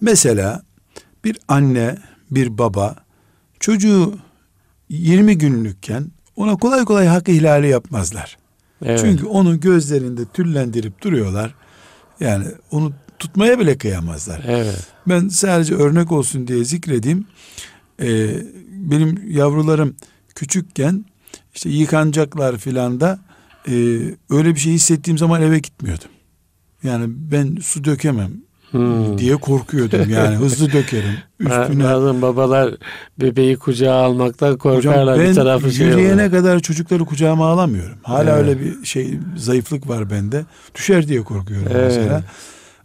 [0.00, 0.62] Mesela
[1.24, 1.98] bir anne,
[2.30, 2.96] bir baba
[3.60, 4.18] çocuğu
[4.88, 8.36] 20 günlükken ona kolay kolay hak ihlali yapmazlar.
[8.84, 9.00] Evet.
[9.00, 11.54] Çünkü onu gözlerinde tüllendirip duruyorlar.
[12.20, 14.44] Yani onu tutmaya bile kıyamazlar.
[14.46, 14.86] Evet.
[15.06, 17.26] Ben sadece örnek olsun diye zikredeyim.
[18.02, 19.96] Ee, benim yavrularım
[20.34, 21.04] küçükken
[21.54, 23.18] işte yıkanacaklar filan da
[23.68, 23.74] e,
[24.30, 26.08] öyle bir şey hissettiğim zaman eve gitmiyordum.
[26.82, 28.32] Yani ben su dökemem
[28.70, 29.18] hmm.
[29.18, 31.18] diye korkuyordum yani hızlı dökerim.
[31.40, 31.84] Üstüne.
[31.84, 32.74] Bazen babalar
[33.20, 37.98] bebeği kucağa almaktan korkarlar Hocam, bir tarafı şey yürüyene kadar çocukları kucağıma alamıyorum.
[38.02, 38.48] Hala evet.
[38.48, 40.44] öyle bir şey zayıflık var bende.
[40.74, 41.84] Düşer diye korkuyorum evet.
[41.96, 42.22] mesela.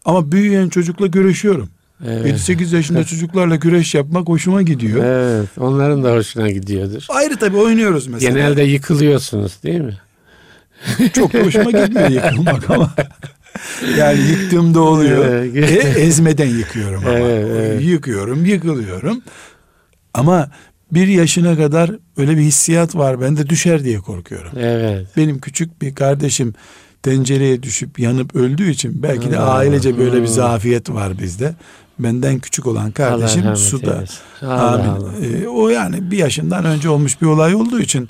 [0.05, 1.69] Ama büyüyen çocukla görüşüyorum.
[2.07, 2.49] Evet.
[2.49, 5.03] 7-8 yaşında çocuklarla güreş yapmak hoşuma gidiyor.
[5.03, 7.05] Evet, onların da hoşuna gidiyordur.
[7.09, 8.33] Ayrı tabii oynuyoruz mesela.
[8.33, 9.97] Genelde yıkılıyorsunuz değil mi?
[11.13, 12.93] Çok hoşuma gitmiyor yıkılmak ama.
[13.97, 15.25] yani yıktığımda oluyor.
[15.55, 17.17] e, ezmeden yıkıyorum ama.
[17.17, 17.83] Evet.
[17.83, 19.21] Yıkıyorum, yıkılıyorum.
[20.13, 20.49] Ama
[20.91, 23.21] bir yaşına kadar öyle bir hissiyat var.
[23.21, 24.51] Ben de düşer diye korkuyorum.
[24.57, 25.07] Evet.
[25.17, 26.53] Benim küçük bir kardeşim
[27.03, 31.55] tencereye düşüp yanıp öldüğü için belki de ailece böyle bir zafiyet var bizde.
[31.99, 34.03] Benden küçük olan kardeşim Allah suda.
[34.41, 34.87] Allah Amin.
[34.87, 35.11] Allah.
[35.25, 38.09] Ee, o yani bir yaşından önce olmuş bir olay olduğu için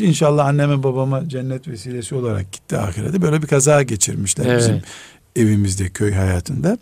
[0.00, 3.22] inşallah anneme babama cennet vesilesi olarak gitti ahirete.
[3.22, 4.58] Böyle bir kaza geçirmişler evet.
[4.58, 4.82] bizim
[5.36, 6.78] evimizde köy hayatında.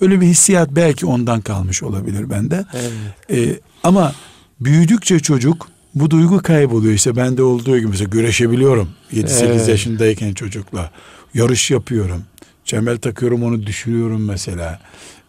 [0.00, 2.64] Öyle bir hissiyat belki ondan kalmış olabilir bende.
[2.74, 2.92] Evet.
[3.30, 4.12] Ee, ama
[4.60, 6.94] büyüdükçe çocuk bu duygu kayboluyor.
[6.94, 8.88] İşte bende olduğu gibi mesela güreşebiliyorum.
[9.12, 9.68] 7-8 evet.
[9.68, 10.90] yaşındayken çocukla.
[11.34, 12.24] Yarış yapıyorum.
[12.64, 14.80] Çemel takıyorum onu düşürüyorum mesela.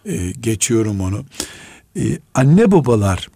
[0.06, 1.26] Ee, geçiyorum onu.
[1.98, 2.02] Ee,
[2.34, 3.28] anne babalar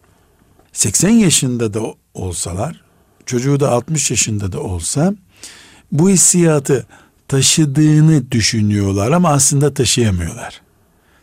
[0.74, 1.82] 80 yaşında da
[2.14, 2.82] olsalar
[3.26, 5.14] çocuğu da 60 yaşında da olsa
[5.92, 6.86] bu hissiyatı
[7.28, 10.62] taşıdığını düşünüyorlar ama aslında taşıyamıyorlar.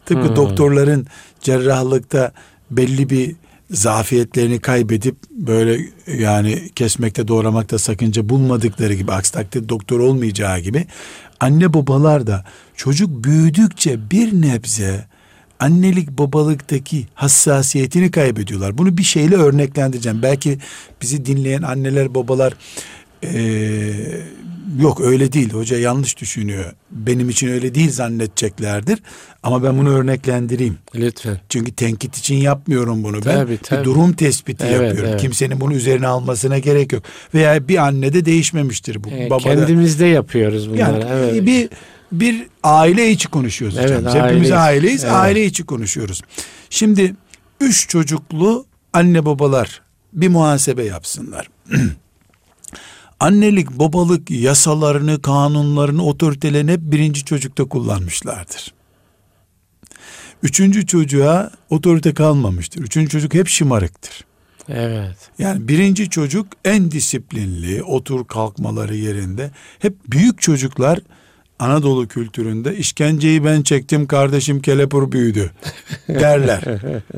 [0.07, 0.37] Tıpkı hmm.
[0.37, 1.07] doktorların
[1.41, 2.33] cerrahlıkta
[2.71, 3.37] belli bir
[3.71, 5.81] zafiyetlerini kaybedip böyle
[6.19, 10.87] yani kesmekte doğramakta sakınca bulmadıkları gibi aksi takdirde doktor olmayacağı gibi
[11.41, 12.45] anne babalar da
[12.77, 15.08] çocuk büyüdükçe bir nebze
[15.61, 18.79] annelik babalıktaki hassasiyetini kaybediyorlar.
[18.79, 20.23] Bunu bir şeyle örneklendireceğim.
[20.23, 20.59] Belki
[21.03, 22.55] bizi dinleyen anneler babalar
[23.25, 23.92] ee,
[24.81, 26.73] yok öyle değil hoca yanlış düşünüyor.
[26.90, 29.03] Benim için öyle değil zannedeceklerdir.
[29.42, 30.79] Ama ben bunu örneklendireyim.
[30.94, 31.40] Lütfen.
[31.49, 33.35] Çünkü tenkit için yapmıyorum bunu ben.
[33.35, 33.81] Tabii, tabii.
[33.81, 35.11] Bir durum tespiti evet, yapıyorum.
[35.11, 35.21] Evet.
[35.21, 37.03] Kimsenin bunu üzerine almasına gerek yok.
[37.35, 39.09] Veya bir anne de değişmemiştir bu.
[39.09, 40.81] E, Babada, kendimizde yapıyoruz bunları.
[40.81, 41.47] Yani evet.
[41.47, 41.68] bir
[42.12, 44.29] bir aile içi konuşuyoruz evet, hocam.
[44.29, 45.05] Hepimiz aileyiz.
[45.05, 45.14] Evet.
[45.14, 46.23] Aile içi konuşuyoruz.
[46.71, 47.14] Şimdi
[47.61, 51.51] üç çocuklu anne babalar bir muhasebe yapsınlar.
[53.21, 58.75] Annelik babalık yasalarını, kanunlarını, otoritelerini hep birinci çocukta kullanmışlardır.
[60.42, 62.81] Üçüncü çocuğa otorite kalmamıştır.
[62.81, 64.25] Üçüncü çocuk hep şımarıktır.
[64.68, 65.31] Evet.
[65.38, 69.51] Yani birinci çocuk en disiplinli, otur kalkmaları yerinde.
[69.79, 70.99] Hep büyük çocuklar
[71.59, 75.51] Anadolu kültüründe işkenceyi ben çektim kardeşim kelepur büyüdü
[76.09, 76.64] derler.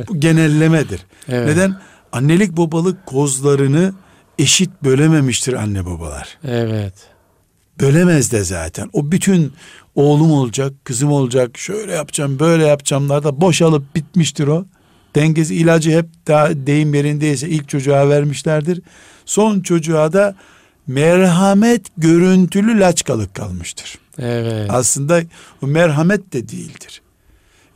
[0.09, 1.01] Bu genellemedir.
[1.29, 1.47] Evet.
[1.49, 1.77] Neden?
[2.13, 3.93] Annelik babalık kozlarını
[4.39, 6.39] eşit bölememiştir anne babalar.
[6.45, 6.95] Evet.
[7.81, 8.91] Bölemez de zaten.
[8.93, 9.53] O bütün
[9.95, 14.65] oğlum olacak, kızım olacak, şöyle yapacağım, böyle yapacağımlar da boşalıp bitmiştir o.
[15.15, 18.81] Dengesi ilacı hep daha deyim yerindeyse ilk çocuğa vermişlerdir.
[19.25, 20.37] Son çocuğa da
[20.87, 23.99] merhamet görüntülü laçkalık kalmıştır.
[24.21, 24.71] Evet.
[24.71, 25.23] Aslında
[25.63, 27.03] o merhamet de değildir.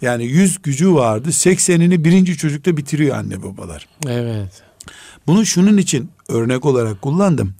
[0.03, 1.33] Yani yüz gücü vardı.
[1.33, 3.89] Seksenini birinci çocukta bitiriyor anne babalar.
[4.07, 4.63] Evet.
[5.27, 7.55] Bunu şunun için örnek olarak kullandım.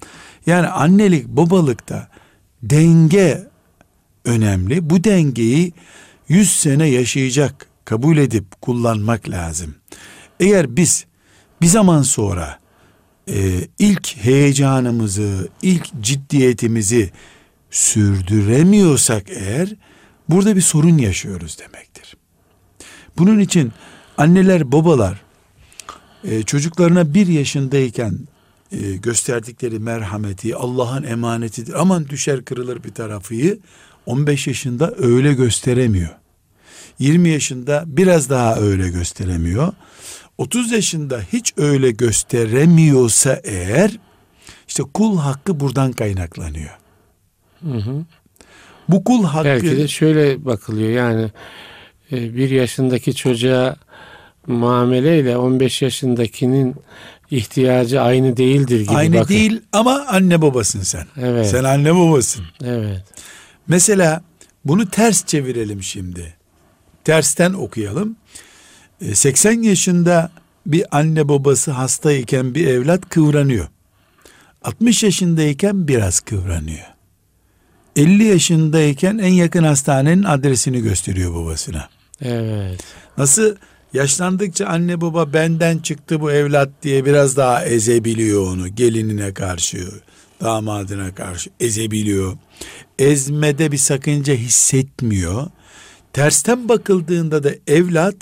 [0.45, 2.07] Yani annelik babalıkta
[2.63, 3.47] denge
[4.25, 4.89] önemli.
[4.89, 5.73] Bu dengeyi
[6.29, 9.75] 100 sene yaşayacak kabul edip kullanmak lazım.
[10.39, 11.05] Eğer biz
[11.61, 12.59] bir zaman sonra
[13.29, 17.11] e, ilk heyecanımızı, ilk ciddiyetimizi
[17.75, 19.69] sürdüremiyorsak eğer
[20.29, 22.17] burada bir sorun yaşıyoruz demektir.
[23.17, 23.71] Bunun için
[24.17, 25.21] anneler babalar
[26.23, 28.19] e, çocuklarına bir yaşındayken
[28.71, 31.81] e, gösterdikleri merhameti Allah'ın emanetidir.
[31.81, 33.59] Aman düşer kırılır bir tarafıyı
[34.05, 36.15] 15 yaşında öyle gösteremiyor.
[36.99, 39.73] 20 yaşında biraz daha öyle gösteremiyor.
[40.37, 43.99] 30 yaşında hiç öyle gösteremiyorsa eğer
[44.67, 46.84] işte kul hakkı buradan kaynaklanıyor.
[47.61, 48.05] Hı hı.
[48.89, 51.31] Bu kul hakkı Belki de şöyle bakılıyor yani
[52.11, 53.75] e, bir yaşındaki çocuğa
[54.47, 56.75] muameleyle 15 yaşındakinin
[57.31, 59.33] ihtiyacı aynı değildir gibi aynı bakın.
[59.33, 61.05] değil ama anne babasın sen.
[61.21, 61.49] Evet.
[61.49, 62.45] Sen anne babasın.
[62.63, 63.03] Evet.
[63.67, 64.23] Mesela
[64.65, 66.33] bunu ters çevirelim şimdi.
[67.03, 68.15] Tersten okuyalım.
[69.01, 70.31] E, 80 yaşında
[70.65, 73.67] bir anne babası hastayken bir evlat kıvranıyor.
[74.63, 76.94] 60 yaşındayken biraz kıvranıyor.
[77.95, 81.89] 50 yaşındayken en yakın hastanenin adresini gösteriyor babasına.
[82.21, 82.83] Evet.
[83.17, 83.55] Nasıl
[83.93, 89.87] yaşlandıkça anne baba benden çıktı bu evlat diye biraz daha ezebiliyor onu gelinine karşı,
[90.41, 92.37] damadına karşı ezebiliyor.
[92.99, 95.47] Ezmede bir sakınca hissetmiyor.
[96.13, 98.15] Tersten bakıldığında da evlat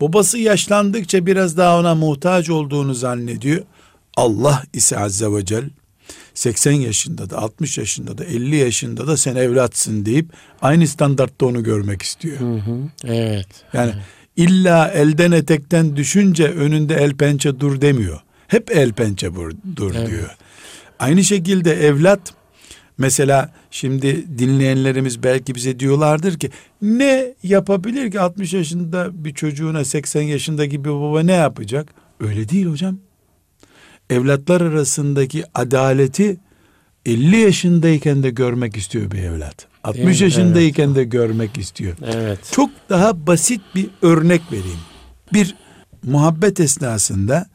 [0.00, 3.62] babası yaşlandıkça biraz daha ona muhtaç olduğunu zannediyor.
[4.16, 5.70] Allah ise azze ve cel
[6.34, 10.26] 80 yaşında da 60 yaşında da 50 yaşında da sen evlatsın deyip
[10.62, 12.40] aynı standartta onu görmek istiyor.
[12.40, 12.76] Hı hı.
[13.04, 13.46] Evet.
[13.72, 13.92] Yani
[14.36, 18.20] illa elden etekten düşünce önünde el pençe dur demiyor.
[18.48, 20.08] Hep el pençe bur- dur Evet.
[20.10, 20.36] diyor.
[20.98, 22.20] Aynı şekilde evlat
[22.98, 26.50] mesela şimdi dinleyenlerimiz belki bize diyorlardır ki
[26.82, 31.94] ne yapabilir ki 60 yaşında bir çocuğuna 80 yaşındaki bir baba ne yapacak?
[32.20, 32.98] Öyle değil hocam.
[34.10, 36.36] Evlatlar arasındaki adaleti
[37.06, 39.66] 50 yaşındayken de görmek istiyor bir evlat.
[39.84, 40.24] 60 mi?
[40.24, 41.96] yaşındayken de görmek istiyor.
[42.14, 42.38] Evet.
[42.52, 44.78] Çok daha basit bir örnek vereyim.
[45.32, 45.54] Bir
[46.04, 47.46] muhabbet esnasında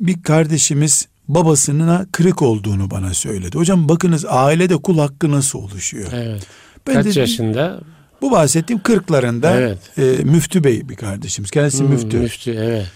[0.00, 3.58] bir kardeşimiz babasına kırık olduğunu bana söyledi.
[3.58, 6.08] Hocam bakınız ailede kul hakkı nasıl oluşuyor?
[6.14, 6.46] Evet.
[6.86, 7.80] Ben Kaç de- yaşında?
[8.22, 9.78] Bu bahsettiğim kırklarında Evet.
[9.98, 11.50] e, müftü bey bir kardeşimiz.
[11.50, 12.18] Kendisi Hmm, müftü.
[12.18, 12.86] Müftü evet.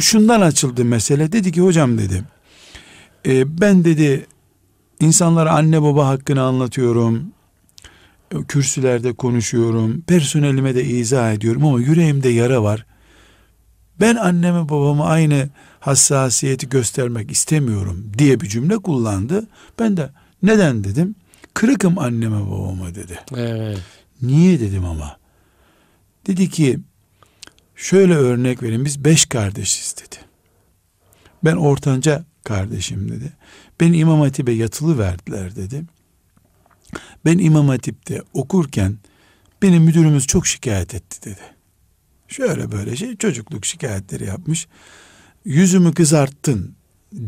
[0.00, 1.32] Şundan açıldı mesele.
[1.32, 2.22] Dedi ki hocam dedi.
[3.26, 4.26] E, ben dedi
[5.00, 7.32] insanlara anne baba hakkını anlatıyorum.
[8.48, 10.00] Kürsülerde konuşuyorum.
[10.00, 12.86] Personelime de izah ediyorum ama yüreğimde yara var.
[14.00, 15.48] Ben anneme babama aynı
[15.80, 19.46] hassasiyeti göstermek istemiyorum diye bir cümle kullandı.
[19.78, 20.10] Ben de
[20.42, 21.14] neden dedim.
[21.54, 23.18] Kırıkım anneme babama dedi.
[23.36, 23.78] Evet.
[24.22, 25.16] Niye dedim ama.
[26.26, 26.78] Dedi ki
[27.76, 30.16] şöyle örnek vereyim biz beş kardeşiz dedi.
[31.44, 33.32] Ben ortanca kardeşim dedi.
[33.80, 35.84] Beni İmam Hatip'e yatılı verdiler dedi.
[37.24, 38.98] Ben İmam Hatip'te okurken
[39.62, 41.40] benim müdürümüz çok şikayet etti dedi.
[42.28, 44.68] Şöyle böyle şey çocukluk şikayetleri yapmış.
[45.44, 46.74] Yüzümü kızarttın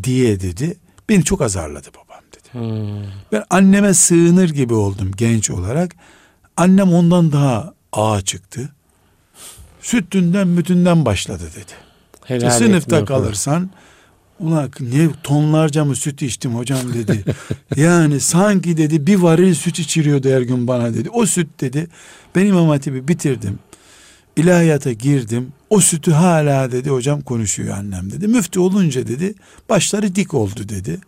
[0.02, 0.78] diye dedi.
[1.08, 2.48] Beni çok azarladı babam dedi.
[2.52, 3.12] Hmm.
[3.32, 5.94] Ben anneme sığınır gibi oldum genç olarak.
[6.56, 8.72] Annem ondan daha ağa çıktı.
[9.80, 11.72] Sütünden mütünden başladı dedi.
[12.24, 13.06] Helal İşte sınıfta etmiyor.
[13.06, 13.70] kalırsan
[14.40, 17.24] ulan ne tonlarca mı süt içtim hocam dedi.
[17.76, 21.10] yani sanki dedi bir varil süt içiriyordu her gün bana dedi.
[21.10, 21.86] O süt dedi
[22.34, 23.58] ben İmam Hatip'i bitirdim.
[24.36, 25.52] İlahiyata girdim.
[25.70, 28.28] O sütü hala dedi hocam konuşuyor annem dedi.
[28.28, 29.34] Müftü olunca dedi
[29.68, 30.98] başları dik oldu dedi.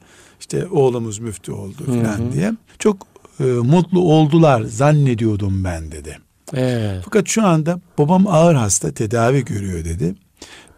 [0.40, 2.32] İşte oğlumuz müftü oldu hı.
[2.32, 2.52] diye.
[2.78, 3.06] Çok
[3.40, 6.18] e, mutlu oldular zannediyordum ben dedi.
[6.54, 7.02] Evet.
[7.04, 10.14] Fakat şu anda babam ağır hasta tedavi görüyor dedi.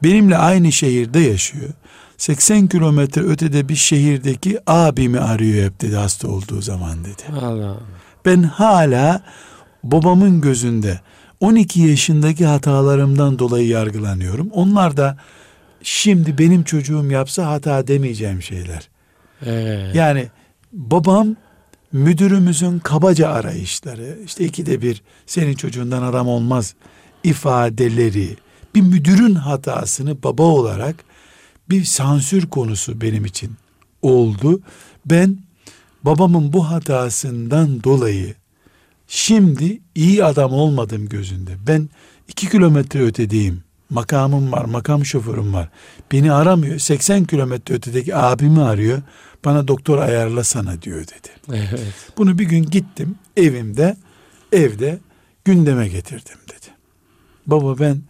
[0.02, 1.70] Benimle aynı şehirde yaşıyor.
[2.18, 7.38] 80 kilometre ötede bir şehirdeki abimi arıyor hep dedi hasta olduğu zaman dedi.
[7.40, 7.76] Allah.
[8.24, 9.22] Ben hala
[9.84, 11.00] babamın gözünde
[11.40, 14.48] 12 yaşındaki hatalarımdan dolayı yargılanıyorum.
[14.52, 15.16] Onlar da
[15.82, 18.88] şimdi benim çocuğum yapsa hata demeyeceğim şeyler.
[19.46, 19.94] Evet.
[19.94, 20.28] Yani
[20.72, 21.36] babam
[21.92, 26.74] müdürümüzün kabaca arayışları, işte ikide bir senin çocuğundan adam olmaz
[27.24, 28.36] ifadeleri,
[28.74, 30.96] bir müdürün hatasını baba olarak
[31.70, 33.52] bir sansür konusu benim için
[34.02, 34.60] oldu.
[35.06, 35.38] Ben
[36.02, 38.34] babamın bu hatasından dolayı
[39.08, 41.52] şimdi iyi adam olmadım gözünde.
[41.66, 41.88] Ben
[42.28, 43.64] iki kilometre ötedeyim.
[43.90, 45.68] Makamım var, makam şoförüm var.
[46.12, 46.78] Beni aramıyor.
[46.78, 49.02] 80 kilometre ötedeki abimi arıyor.
[49.44, 51.28] Bana doktor ayarlasana diyor dedi.
[51.48, 51.80] Evet.
[52.18, 53.96] Bunu bir gün gittim evimde,
[54.52, 54.98] evde
[55.44, 56.66] gündeme getirdim dedi.
[57.46, 58.02] Baba ben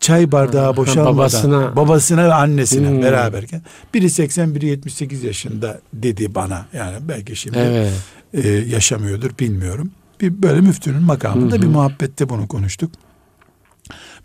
[0.00, 3.02] çay bardağı boşalmadan babasına- babasına ve annesine Hmm.
[3.02, 3.62] beraberken
[3.94, 6.66] biri 80 biri 78 yaşında dedi bana.
[6.72, 7.92] Yani belki şimdi Evet.
[8.32, 9.90] e, yaşamıyordur bilmiyorum.
[10.20, 11.62] Bir böyle müftünün makamında hı.
[11.62, 12.90] bir muhabbette bunu konuştuk.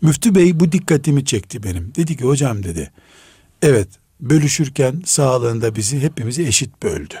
[0.02, 1.92] Müftü bey bu dikkatimi çekti benim.
[1.96, 2.90] Dedi ki hocam dedi.
[3.62, 3.88] Evet
[4.20, 7.14] bölüşürken sağlığında bizi hepimizi eşit böldü.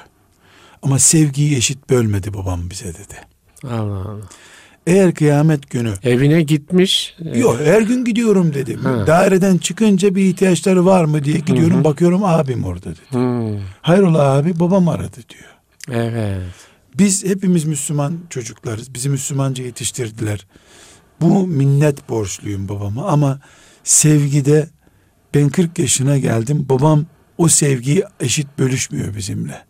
[0.82, 3.14] Ama sevgiyi eşit bölmedi babam bize dedi.
[3.64, 4.16] Allah Allah.
[4.86, 7.14] Eğer kıyamet günü Evine gitmiş.
[7.32, 8.76] e, Yok her gün gidiyorum dedi.
[8.76, 9.06] Ha.
[9.06, 11.74] Daireden çıkınca bir ihtiyaçları var mı diye gidiyorum.
[11.76, 11.84] Hı hı.
[11.84, 13.60] Bakıyorum abim orada dedi.
[13.82, 16.00] Hayrola abi babam aradı diyor.
[16.00, 16.40] Evet.
[16.98, 18.94] Biz hepimiz Müslüman çocuklarız.
[18.94, 20.46] Bizi Müslümanca yetiştirdiler.
[21.20, 23.40] Bu minnet borçluyum babama ama
[23.84, 24.68] sevgide
[25.34, 26.66] ben 40 yaşına geldim.
[26.68, 27.06] Babam
[27.38, 29.62] o sevgiyi eşit bölüşmüyor bizimle.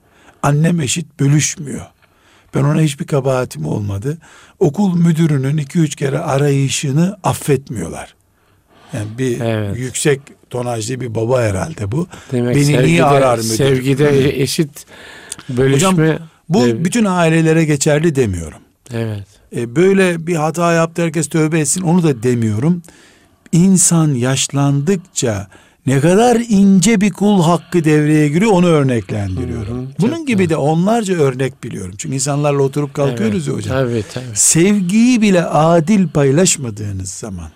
[0.42, 1.86] Annem eşit bölüşmüyor.
[2.54, 4.18] Ben ona hiçbir kabahatim olmadı.
[4.58, 8.14] Okul müdürünün iki üç kere arayışını affetmiyorlar.
[8.92, 9.76] Yani bir Evet.
[9.78, 12.06] yüksek tonajlı bir baba herhalde bu.
[12.32, 13.48] Demek Beni niye sevgide, arar müdür?
[13.48, 14.86] Sevgide eşit
[15.48, 16.18] bölüşme.
[16.48, 18.58] Bu dev- bütün ailelere geçerli demiyorum.
[18.92, 19.26] Evet.
[19.56, 22.82] E, böyle bir hata yaptı herkes tövbe etsin onu da demiyorum.
[23.52, 25.48] İnsan yaşlandıkça
[25.86, 29.78] ne kadar ince bir kul hakkı devreye giriyor onu örneklendiriyorum.
[29.78, 31.94] Hı hı, Bunun çok gibi de onlarca örnek biliyorum.
[31.98, 33.64] Çünkü insanlarla oturup kalkıyoruz ya evet.
[33.64, 33.76] hocam.
[33.76, 34.24] Tabii tabii.
[34.34, 37.48] Sevgiyi bile adil paylaşmadığınız zaman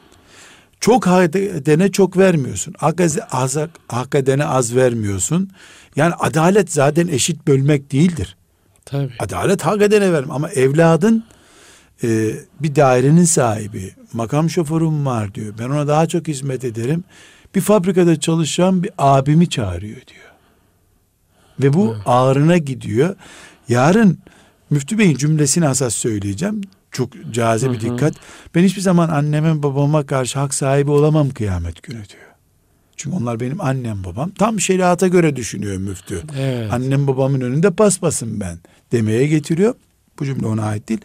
[0.81, 2.75] çok hak edene çok vermiyorsun.
[2.79, 3.57] Hak, az,
[3.89, 5.51] hak edene az vermiyorsun.
[5.97, 8.37] Yani adalet zaten eşit bölmek değildir.
[8.85, 9.13] Tabii.
[9.19, 11.25] Adalet hak edene verim ama evladın
[12.05, 15.55] e, bir dairenin sahibi, makam şoförüm var diyor.
[15.59, 17.05] Ben ona daha çok hizmet ederim.
[17.55, 20.33] Bir fabrikada çalışan bir abimi çağırıyor diyor.
[21.61, 23.17] Ve bu ağrına gidiyor.
[23.69, 24.19] Yarın
[24.71, 26.61] Müftü Bey'in cümlesini asas söyleyeceğim.
[26.91, 28.15] Çok caze bir dikkat.
[28.55, 32.35] Ben hiçbir zaman anneme babama karşı hak sahibi olamam kıyamet günü diyor.
[32.97, 34.31] Çünkü onlar benim annem babam.
[34.31, 36.23] Tam şeriata göre düşünüyor müftü.
[36.39, 36.73] Evet.
[36.73, 38.59] Annem babamın önünde paspasım ben
[38.93, 39.75] demeye getiriyor.
[40.19, 41.01] Bu cümle ona ait değil.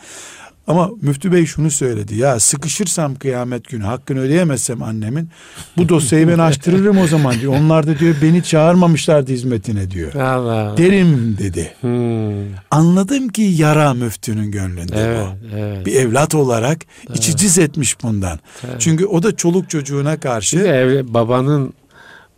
[0.70, 2.16] Ama müftü bey şunu söyledi.
[2.16, 5.30] Ya sıkışırsam kıyamet günü hakkını ödeyemezsem annemin
[5.78, 7.54] bu dosyayı ben açtırırım o zaman diyor.
[7.54, 10.14] Onlar da diyor beni çağırmamışlardı hizmetine diyor.
[10.14, 10.78] Allah Allah.
[10.78, 11.74] Derim dedi.
[11.82, 15.26] Hmm, Anladım ki yara müftünün gönlünde Evet.
[15.52, 15.56] bu.
[15.58, 15.86] Evet.
[15.86, 16.80] Bir evlat olarak
[17.14, 18.40] içi cız etmiş bundan.
[18.62, 18.72] Tabii.
[18.80, 21.74] Çünkü o da çoluk çocuğuna karşı evle- babanın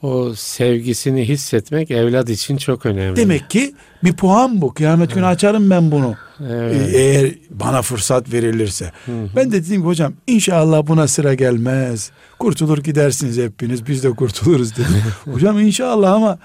[0.01, 3.15] o sevgisini hissetmek evlat için çok önemli.
[3.15, 4.73] demek ki bir puan bu.
[4.73, 6.15] Kıyamet günü açarım ben bunu.
[6.39, 6.95] Evet.
[6.95, 8.91] Ee, eğer bana fırsat verilirse.
[9.05, 9.27] Hı hı.
[9.35, 12.11] Ben de dedim ki hocam inşallah buna sıra gelmez.
[12.39, 15.03] Kurtulur gidersiniz hepiniz biz de kurtuluruz dedim.
[15.33, 16.37] hocam inşallah ama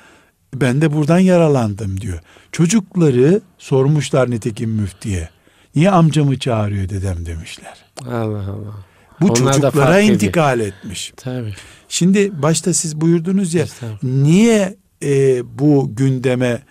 [0.54, 2.20] ben de buradan yaralandım diyor.
[2.52, 5.28] Çocukları sormuşlar nitekim müftiye.
[5.74, 7.84] Niye amcamı çağırıyor dedem demişler.
[8.06, 8.95] Allah Allah.
[9.20, 10.14] Bu Onlar çocuklara fark ediyor.
[10.14, 11.12] intikal etmiş.
[11.16, 11.54] Tabii.
[11.88, 13.66] Şimdi başta siz buyurdunuz ya
[14.02, 16.62] niye e, bu gündeme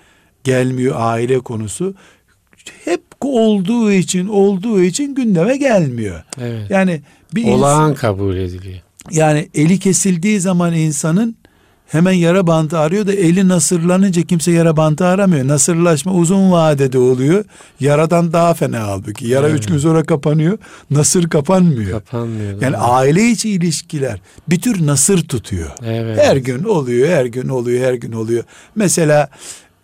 [0.43, 1.95] gelmiyor aile konusu?
[2.85, 6.23] Hep olduğu için olduğu için gündeme gelmiyor.
[6.41, 6.71] Evet.
[6.71, 7.01] Yani
[7.35, 8.79] bir Olağan kabul ediliyor.
[9.11, 11.35] yani eli kesildiği zaman insanın
[11.87, 15.47] hemen yara bandı arıyor da eli nasırlanınca kimse yara bandı aramıyor.
[15.47, 17.45] Nasırlaşma uzun vadede oluyor.
[17.79, 19.27] Yaradan daha fena halbuki.
[19.27, 19.59] Yara Evet.
[19.59, 20.57] üç gün sonra kapanıyor.
[20.91, 21.91] Nasır kapanmıyor.
[21.91, 22.61] Kapanmıyor.
[22.61, 25.69] yani aile içi ilişkiler bir tür nasır tutuyor.
[25.85, 26.17] Evet.
[26.23, 28.43] Her gün oluyor, her gün oluyor, her gün oluyor.
[28.75, 29.29] Mesela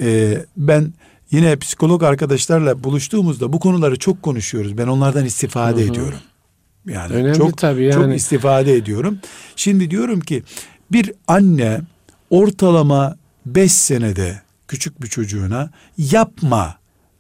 [0.02, 0.94] e, ben
[1.32, 4.78] yine psikolog arkadaşlarla buluştuğumuzda bu konuları çok konuşuyoruz.
[4.78, 5.92] Ben onlardan istifade Hı hı.
[5.92, 6.20] ediyorum.
[6.88, 8.16] Yani Önemli çok tabii çok yani.
[8.16, 9.18] istifade ediyorum.
[9.56, 10.44] Şimdi diyorum ki
[10.92, 11.82] bir anne
[12.32, 13.16] ortalama
[13.46, 16.76] 5 senede küçük bir çocuğuna yapma,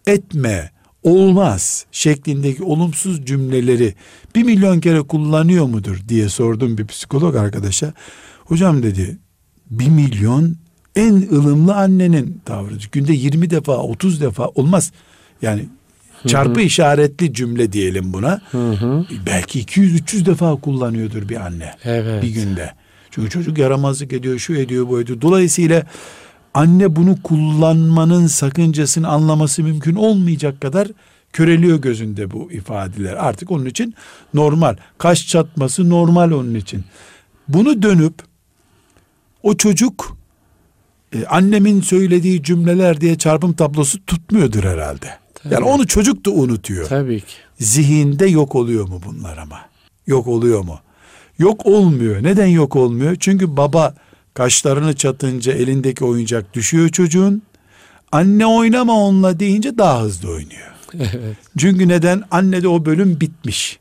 [0.07, 0.71] etme,
[1.03, 3.93] olmaz şeklindeki olumsuz cümleleri
[4.35, 7.93] bir milyon kere kullanıyor mudur diye sordum bir psikolog arkadaşa.
[8.45, 9.17] Hocam dedi
[9.69, 10.55] bir milyon
[10.95, 12.73] en ılımlı annenin tavrı.
[12.91, 14.91] Günde 20 defa 30 defa olmaz.
[15.41, 15.65] Yani
[16.27, 18.41] çarpı işaretli cümle diyelim buna.
[18.51, 19.05] Hı hı.
[19.25, 22.23] Belki 200-300 defa kullanıyordur bir anne Evet.
[22.23, 22.73] bir günde.
[23.11, 25.21] Çünkü çocuk yaramazlık ediyor, şu ediyor, bu ediyor.
[25.21, 25.83] Dolayısıyla
[26.53, 30.87] anne bunu kullanmanın sakıncasını anlaması mümkün olmayacak kadar
[31.33, 33.13] köreliyor gözünde bu ifadeler.
[33.13, 33.95] Artık onun için
[34.33, 34.75] normal.
[34.97, 36.83] Kaş çatması normal onun için.
[37.47, 38.13] Bunu dönüp
[39.43, 40.17] o çocuk
[41.15, 45.05] e, annemin söylediği cümleler diye çarpım tablosu tutmuyordur herhalde.
[45.43, 45.63] Yani Tabii.
[45.63, 46.87] onu çocuk da unutuyor.
[46.87, 47.33] Tabii ki.
[47.59, 49.59] Zihinde yok oluyor mu bunlar ama?
[50.07, 50.79] Yok oluyor mu?
[51.41, 52.23] Yok olmuyor.
[52.23, 53.15] Neden yok olmuyor?
[53.19, 53.95] Çünkü baba
[54.33, 57.41] kaşlarını çatınca elindeki oyuncak düşüyor çocuğun.
[58.11, 60.71] Anne oynama onunla deyince daha hızlı oynuyor.
[60.99, 61.37] Evet.
[61.57, 62.23] Çünkü neden?
[62.31, 63.79] Annede o bölüm bitmiş.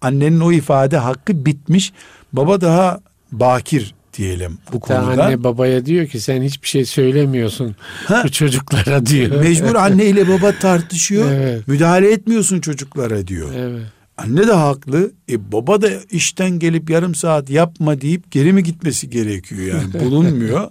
[0.00, 1.92] Annenin o ifade hakkı bitmiş.
[2.32, 3.00] Baba daha
[3.32, 5.24] bakir diyelim bu Hatta konuda.
[5.24, 7.76] anne babaya diyor ki sen hiçbir şey söylemiyorsun
[8.06, 8.22] Ha.
[8.24, 9.40] bu çocuklara diyor.
[9.40, 11.32] Mecbur anne ile baba tartışıyor.
[11.32, 11.68] Evet.
[11.68, 13.48] Müdahale etmiyorsun çocuklara diyor.
[13.56, 13.82] Evet.
[14.18, 15.10] Anne de haklı.
[15.30, 20.70] E baba da işten gelip yarım saat yapma deyip geri mi gitmesi gerekiyor yani bulunmuyor.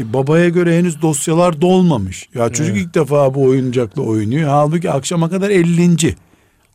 [0.00, 2.28] E babaya göre henüz dosyalar dolmamış.
[2.34, 2.86] Ya çocuk Evet.
[2.86, 4.48] ilk defa bu oyuncakla oynuyor.
[4.48, 6.14] Halbuki akşama kadar 50.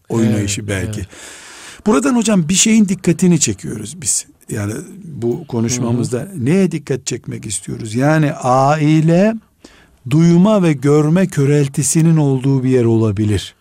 [0.10, 1.00] oynayışı Evet, belki.
[1.00, 1.10] evet.
[1.86, 4.26] Buradan hocam bir şeyin dikkatini çekiyoruz biz.
[4.50, 7.96] Yani bu konuşmamızda neye dikkat çekmek istiyoruz?
[7.96, 9.34] Yani aile
[10.10, 13.55] duyma ve görme köreltisinin olduğu bir yer olabilir.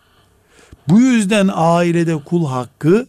[0.88, 3.06] Bu yüzden ailede kul hakkı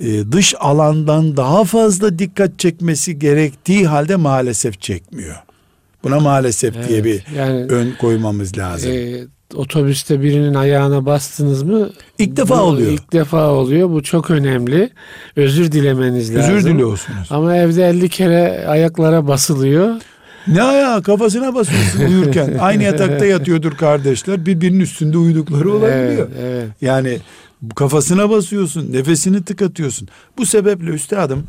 [0.00, 5.36] e, dış alandan daha fazla dikkat çekmesi gerektiği halde maalesef çekmiyor.
[6.04, 7.24] Buna maalesef diye bir Evet.
[7.36, 8.90] yani ön koymamız lazım.
[8.92, 9.20] e,
[9.54, 11.90] otobüste birinin ayağına bastınız mı?
[12.18, 12.90] İlk defa Bu oluyor.
[12.92, 13.90] İlk defa oluyor.
[13.90, 14.90] Bu çok önemli.
[15.36, 16.54] Özür dilemeniz lazım.
[16.54, 17.26] Özür diliyorsunuz.
[17.30, 19.94] Ama evde 50 kere ayaklara basılıyor.
[20.46, 22.56] Ne ayağı kafasına basıyorsun uyurken.
[22.60, 24.46] Aynı yatakta yatıyordur kardeşler.
[24.46, 26.28] Birbirinin üstünde uyudukları olabiliyor.
[26.28, 26.68] Evet, evet.
[26.80, 27.18] Yani
[27.76, 30.08] kafasına basıyorsun, nefesini tıkatıyorsun.
[30.38, 31.46] Bu sebeple üstadım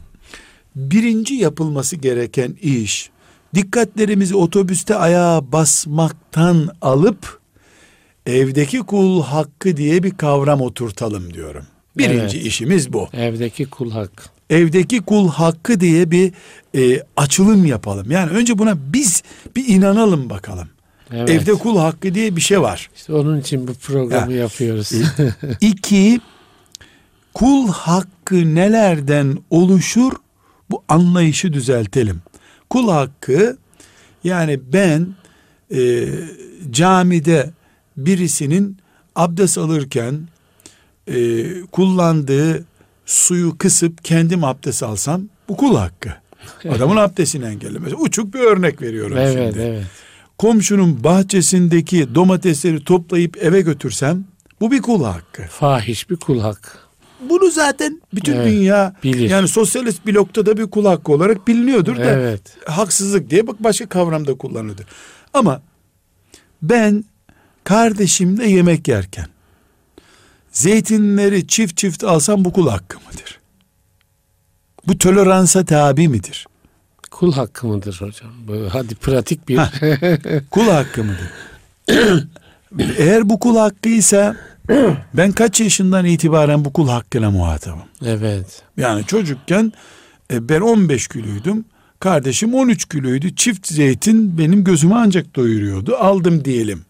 [0.76, 3.10] birinci yapılması gereken iş
[3.56, 7.40] dikkatlerimizi otobüste ayağa basmaktan alıp
[8.26, 11.64] evdeki kul hakkı diye bir kavram oturtalım diyorum.
[11.98, 12.46] Birinci Evet.
[12.48, 13.10] işimiz bu.
[13.14, 14.24] Evdeki kul hakkı.
[14.54, 16.32] Evdeki kul hakkı diye bir
[16.76, 18.12] e, açılım yapalım.
[18.12, 19.24] Yani önce buna biz
[19.56, 20.68] bir inanalım bakalım.
[21.12, 21.30] Evet.
[21.30, 22.90] Evde kul hakkı diye bir şey var.
[22.96, 24.40] İşte onun için bu programı Ya.
[24.40, 24.92] yapıyoruz.
[25.62, 26.22] İki,
[27.34, 30.12] kul hakkı nelerden oluşur?
[30.72, 32.22] Bu anlayışı düzeltelim.
[32.70, 33.58] Kul hakkı
[34.24, 35.08] yani ben
[35.76, 36.06] e,
[36.72, 37.50] camide
[37.98, 38.78] birisinin
[39.16, 40.28] abdest alırken
[41.08, 42.66] e, kullandığı
[43.06, 46.10] suyu kısıp kendim abdest alsam bu kul hakkı.
[46.70, 47.96] Adamın abdestini engellemesi.
[47.96, 49.66] Uçuk bir örnek veriyorum evet, şimdi.
[49.66, 49.84] evet.
[50.38, 54.26] Komşunun bahçesindeki domatesleri toplayıp eve götürsem
[54.62, 55.42] bu bir kul hakkı.
[55.44, 56.70] Fahiş bir kul hakkı.
[57.30, 59.30] Bunu zaten bütün Evet, dünya bilir.
[59.30, 62.42] yani sosyalist blokta da bir kul hakkı olarak biliniyordur da Evet.
[62.66, 64.86] haksızlık diye bak başka kavramda kullanılır.
[65.34, 65.62] Ama
[66.62, 67.04] ben
[67.64, 69.26] kardeşimle yemek yerken
[70.54, 73.40] zeytinleri çift çift alsam bu kul hakkı mıdır?
[74.88, 76.48] Bu toleransa tabi midir?
[77.12, 78.32] Kul hakkı mıdır hocam?
[78.70, 79.60] Hadi pratik bir.
[80.52, 81.30] Kul hakkı mıdır?
[82.98, 84.36] Eğer bu kul hakkıysa
[85.14, 87.84] ben kaç yaşından itibaren bu kul hakkıyla muhatabım?
[88.06, 88.64] evet.
[88.78, 89.74] Yani çocukken
[90.32, 91.66] e, ben 15 kiloydum.
[92.00, 93.30] Kardeşim 13 kiloydu.
[93.30, 95.96] Çift zeytin benim gözümü ancak doyuruyordu.
[95.96, 96.86] Aldım diyelim.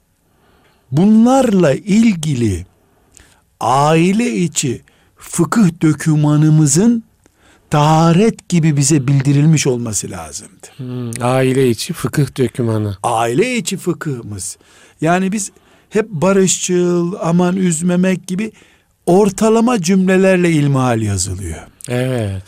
[0.92, 2.66] Bunlarla ilgili
[3.64, 4.82] aile içi
[5.18, 7.04] fıkıh dökümanımızın
[7.70, 10.68] taharet gibi bize bildirilmiş olması lazımdı.
[10.78, 12.98] Hmm, aile içi fıkıh dökümanı.
[13.04, 14.58] Aile içi fıkıhımız.
[15.02, 15.52] Yani biz
[15.90, 18.52] hep barışçıl, aman üzmemek gibi
[19.06, 21.60] ortalama cümlelerle ilmihal yazılıyor.
[21.88, 22.44] Evet.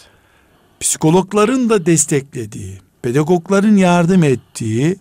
[0.79, 4.95] psikologların da desteklediği, pedagogların yardım ettiği,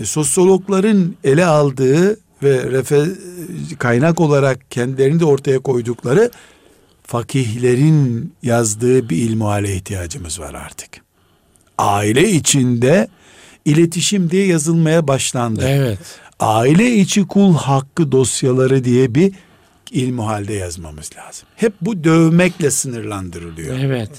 [0.00, 3.06] e, sosyologların ele aldığı ve refe,
[3.78, 6.30] kaynak olarak kendilerini de ortaya koydukları
[7.02, 10.90] fakihlerin yazdığı bir ilmuhale ihtiyacımız var artık.
[11.78, 13.08] Aile içinde
[13.64, 15.64] iletişim diye yazılmaya başlandı.
[15.68, 15.98] Evet.
[16.40, 19.34] Aile içi kul hakkı dosyaları diye bir
[19.90, 21.48] ilmuhalde yazmamız lazım.
[21.56, 23.78] Hep bu dövmekle sınırlandırılıyor.
[23.78, 24.10] Evet.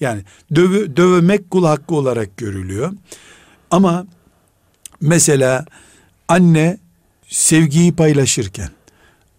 [0.00, 0.22] Yani
[0.54, 2.92] dövü, dövmek kul hakkı olarak görülüyor.
[3.70, 4.06] Ama
[5.00, 5.64] mesela
[6.28, 6.78] anne
[7.28, 8.70] sevgiyi paylaşırken,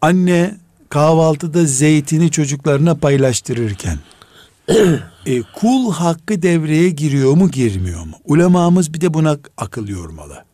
[0.02, 0.58] anne
[0.90, 4.00] kahvaltıda zeytini çocuklarına paylaştırırken,
[5.26, 8.16] e, kul hakkı devreye giriyor mu girmiyor mu?
[8.26, 10.46] Ulemamız bir de buna akıl yormalı.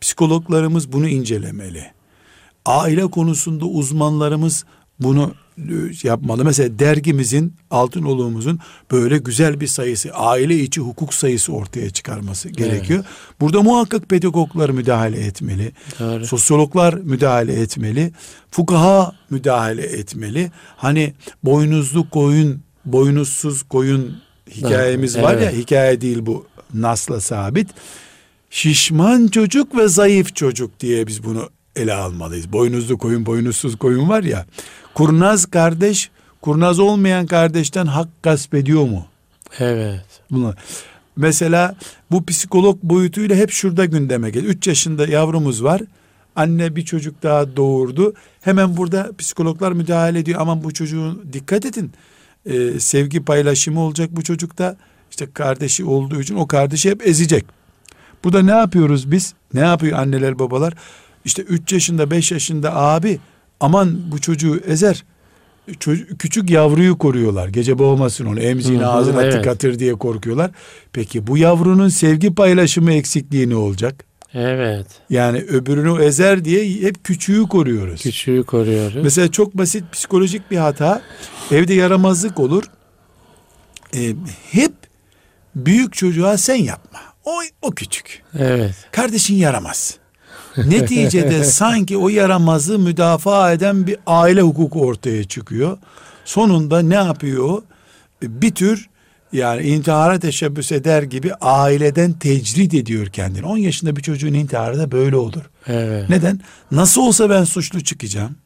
[0.00, 1.90] Psikologlarımız bunu incelemeli.
[2.66, 4.64] Aile konusunda uzmanlarımız
[5.00, 5.34] bunu
[6.02, 6.44] yapmalı.
[6.44, 8.58] Mesela dergimizin, Altınoluk'umuzun
[8.90, 13.04] böyle güzel bir sayısı, aile içi hukuk sayısı ortaya çıkarması gerekiyor.
[13.40, 15.72] Burada muhakkak pedagoglar müdahale etmeli.
[16.00, 16.26] Doğru.
[16.26, 18.12] Sosyologlar müdahale etmeli.
[18.50, 20.50] Fukaha müdahale etmeli.
[20.76, 21.12] Hani
[21.44, 24.16] boynuzlu koyun, boynuzsuz koyun
[24.50, 25.56] hikayemiz var ya, Evet.
[25.56, 27.68] hikaye değil bu, nasla sabit.
[28.50, 32.52] Şişman çocuk ve zayıf çocuk diye biz bunu ele almalıyız.
[32.52, 34.46] Boynuzlu koyun, boynuzsuz koyun var ya.
[34.94, 36.10] Kurnaz kardeş,
[36.40, 39.06] kurnaz olmayan kardeşten hak gasp ediyor mu?
[39.58, 40.04] Evet.
[40.30, 40.54] Bunlar.
[41.16, 41.76] Mesela
[42.10, 44.52] bu psikolog boyutuyla hep şurada gündeme geliyor.
[44.54, 45.82] 3 yaşında yavrumuz var.
[46.36, 48.14] Anne bir çocuk daha doğurdu.
[48.40, 50.40] Hemen burada psikologlar müdahale ediyor.
[50.40, 51.92] Aman bu çocuğun dikkat edin.
[52.46, 54.76] e, sevgi paylaşımı olacak bu çocukta.
[55.10, 57.44] İşte kardeşi olduğu için o kardeşi hep ezecek.
[58.24, 59.34] Bu da ne yapıyoruz biz?
[59.54, 60.74] Ne yapıyor anneler babalar?
[61.24, 63.18] İşte 3 yaşında 5 yaşında abi
[63.60, 65.04] aman bu çocuğu ezer.
[65.80, 67.48] Çocuk, küçük yavruyu koruyorlar.
[67.48, 68.40] Gece boğmasın onu.
[68.40, 69.32] Emziğini ağzına evet.
[69.32, 70.50] tıkatır diye korkuyorlar.
[70.92, 74.04] Peki bu yavrunun sevgi paylaşımı eksikliği ne olacak?
[74.34, 74.86] Evet.
[75.10, 78.02] Yani öbürünü ezer diye hep küçüğü koruyoruz.
[78.02, 79.04] Küçüğü koruyoruz.
[79.04, 81.02] Mesela çok basit psikolojik bir hata.
[81.50, 82.64] Evde yaramazlık olur.
[83.96, 84.14] Ee,
[84.50, 84.72] hep
[85.54, 87.00] büyük çocuğa sen yapma.
[87.24, 87.32] O,
[87.62, 88.22] o küçük.
[88.38, 88.74] Evet.
[88.92, 89.99] Kardeşin yaramaz.
[90.66, 95.78] Neticede sanki o yaramazı müdafaa eden bir aile hukuku ortaya çıkıyor.
[96.24, 97.62] Sonunda ne yapıyor?
[98.22, 98.88] Bir tür
[99.32, 103.46] yani intihara teşebbüs eder gibi aileden tecrit ediyor kendini.
[103.46, 105.42] 10 yaşında bir çocuğun intiharı da böyle olur.
[105.66, 106.08] Evet.
[106.10, 106.40] Neden?
[106.70, 108.36] Nasıl olsa ben suçlu çıkacağım.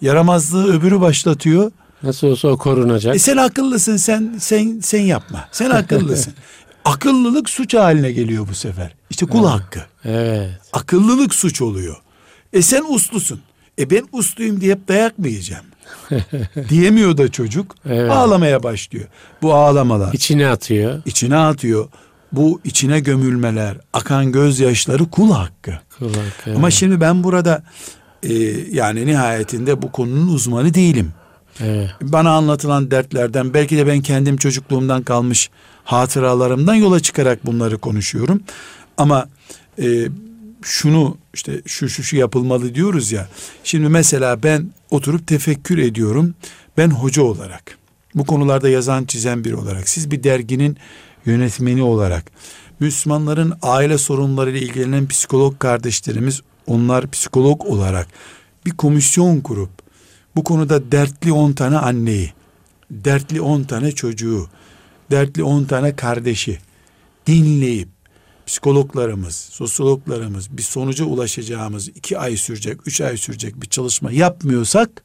[0.00, 1.72] Yaramazlığı öbürü başlatıyor.
[2.02, 3.16] Nasıl olsa o korunacak.
[3.16, 5.48] E sen akıllısın sen sen sen yapma.
[5.52, 6.34] Sen akıllısın.
[6.84, 8.94] Akıllılık suç haline geliyor bu sefer.
[9.10, 9.80] İşte kul hakkı.
[10.04, 10.50] Evet.
[10.72, 11.96] Akıllılık suç oluyor.
[12.52, 13.40] E sen uslusun.
[13.78, 15.62] E ben usluyum diye hep dayak mı yiyeceğim?
[16.68, 17.74] Diyemiyor da çocuk.
[17.86, 18.10] Evet.
[18.10, 19.04] Ağlamaya başlıyor.
[19.42, 21.02] Bu ağlamalar İçine atıyor.
[21.06, 21.88] içine atıyor.
[22.32, 25.72] Bu içine gömülmeler, akan gözyaşları kul hakkı.
[25.98, 26.14] Kulak.
[26.46, 26.56] evet.
[26.56, 27.62] Ama şimdi ben burada
[28.22, 28.32] e,
[28.72, 31.12] yani nihayetinde bu konunun uzmanı değilim.
[31.60, 31.90] Evet.
[32.02, 35.50] Bana anlatılan dertlerden belki de ben kendim çocukluğumdan kalmış
[35.90, 38.42] hatıralarımdan yola çıkarak bunları konuşuyorum.
[38.96, 39.28] Ama
[39.82, 40.08] e,
[40.62, 43.28] şunu işte şu şu şu yapılmalı diyoruz ya.
[43.64, 46.34] Şimdi mesela ben oturup tefekkür ediyorum.
[46.76, 47.78] Ben hoca olarak
[48.14, 50.76] bu konularda yazan çizen biri olarak siz bir derginin
[51.26, 52.24] yönetmeni olarak
[52.80, 58.08] Müslümanların aile sorunlarıyla ilgilenen psikolog kardeşlerimiz onlar psikolog olarak
[58.66, 59.70] bir komisyon kurup
[60.36, 62.32] bu konuda dertli 10 tane anneyi,
[62.90, 64.48] dertli 10 tane çocuğu,
[65.10, 66.58] dertli 10 tane kardeşi
[67.26, 67.88] dinleyip
[68.46, 75.02] psikologlarımız, sosyologlarımız bir sonuca ulaşacağımız iki ay sürecek, üç ay sürecek bir çalışma yapmıyorsak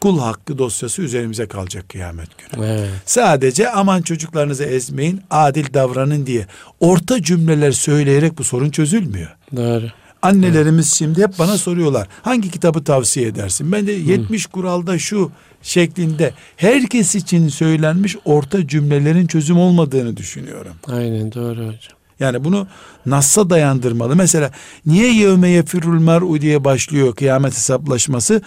[0.00, 2.66] kul hakkı dosyası üzerimize kalacak kıyamet günü.
[2.66, 2.90] Evet.
[3.06, 6.46] Sadece aman çocuklarınızı ezmeyin, adil davranın diye
[6.80, 9.36] orta cümleler söyleyerek bu sorun çözülmüyor.
[9.56, 9.86] Doğru.
[10.22, 12.08] Annelerimiz şimdi hep bana soruyorlar.
[12.22, 13.72] Hangi kitabı tavsiye edersin?
[13.72, 15.30] Ben de 70 kuralda şu
[15.62, 20.72] şeklinde herkes için söylenmiş orta cümlelerin çözüm olmadığını düşünüyorum.
[20.86, 21.98] Aynen doğru hocam.
[22.20, 22.66] Yani bunu
[23.06, 24.16] Nas'a dayandırmalı.
[24.16, 24.50] Mesela
[24.86, 28.42] niye yevme yefirul mer'u diye başlıyor kıyamet hesaplaşması?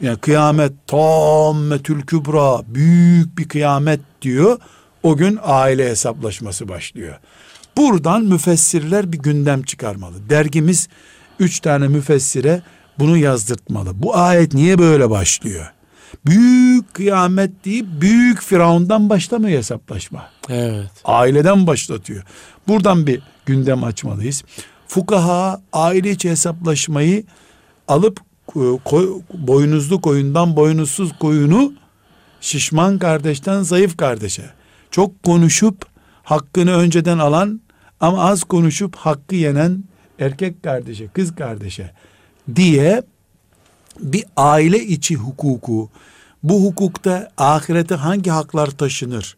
[0.00, 4.58] Yani kıyamet tammetül kübra büyük bir kıyamet diyor.
[5.02, 7.14] O gün aile hesaplaşması başlıyor.
[7.82, 10.14] Buradan müfessirler bir gündem çıkarmalı.
[10.30, 10.88] Dergimiz
[11.38, 12.62] üç tane müfessire
[12.98, 13.90] bunu yazdırtmalı.
[14.02, 15.72] Bu ayet niye böyle başlıyor?
[16.26, 20.90] Büyük kıyamet deyip büyük firavundan başlamıyor hesaplaşma Evet.
[21.04, 22.22] aileden başlatıyor.
[22.68, 24.42] Buradan bir gündem açmalıyız.
[24.88, 27.24] Fukaha aile içi hesaplaşmayı
[27.88, 31.72] alıp e, koy- boynuzlu koyundan boynuzsuz koyunu
[32.40, 34.42] şişman kardeşten zayıf kardeşe
[34.90, 35.86] çok konuşup
[36.22, 37.60] hakkını önceden alan
[38.00, 39.84] ama az konuşup hakkı yenen
[40.18, 41.92] erkek kardeşe kız kardeşe
[42.56, 43.02] diye
[44.00, 45.90] bir aile içi hukuku
[46.42, 49.36] bu hukukta ahirete hangi haklar taşınır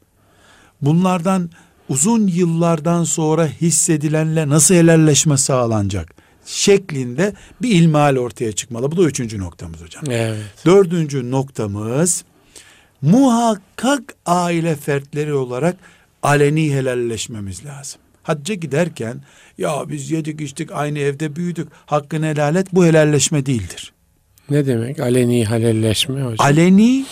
[0.82, 1.50] bunlardan
[1.88, 7.32] uzun yıllardan sonra hissedilenle nasıl helalleşme sağlanacak şeklinde
[7.62, 8.92] bir ilmihal ortaya çıkmalı.
[8.92, 10.04] Bu da üçüncü noktamız hocam.
[10.11, 10.44] Evet.
[10.66, 12.24] Dördüncü noktamız
[13.02, 15.76] muhakkak aile fertleri olarak
[16.22, 18.00] aleni helalleşmemiz lazım.
[18.23, 19.21] Hacca giderken
[19.59, 23.93] ya biz yedik içtik aynı evde büyüdük hakkını helal et bu helalleşme değildir.
[24.51, 25.01] Ne demek?
[25.01, 26.37] Aleni halelleşme hocam.
[26.39, 27.05] Aleni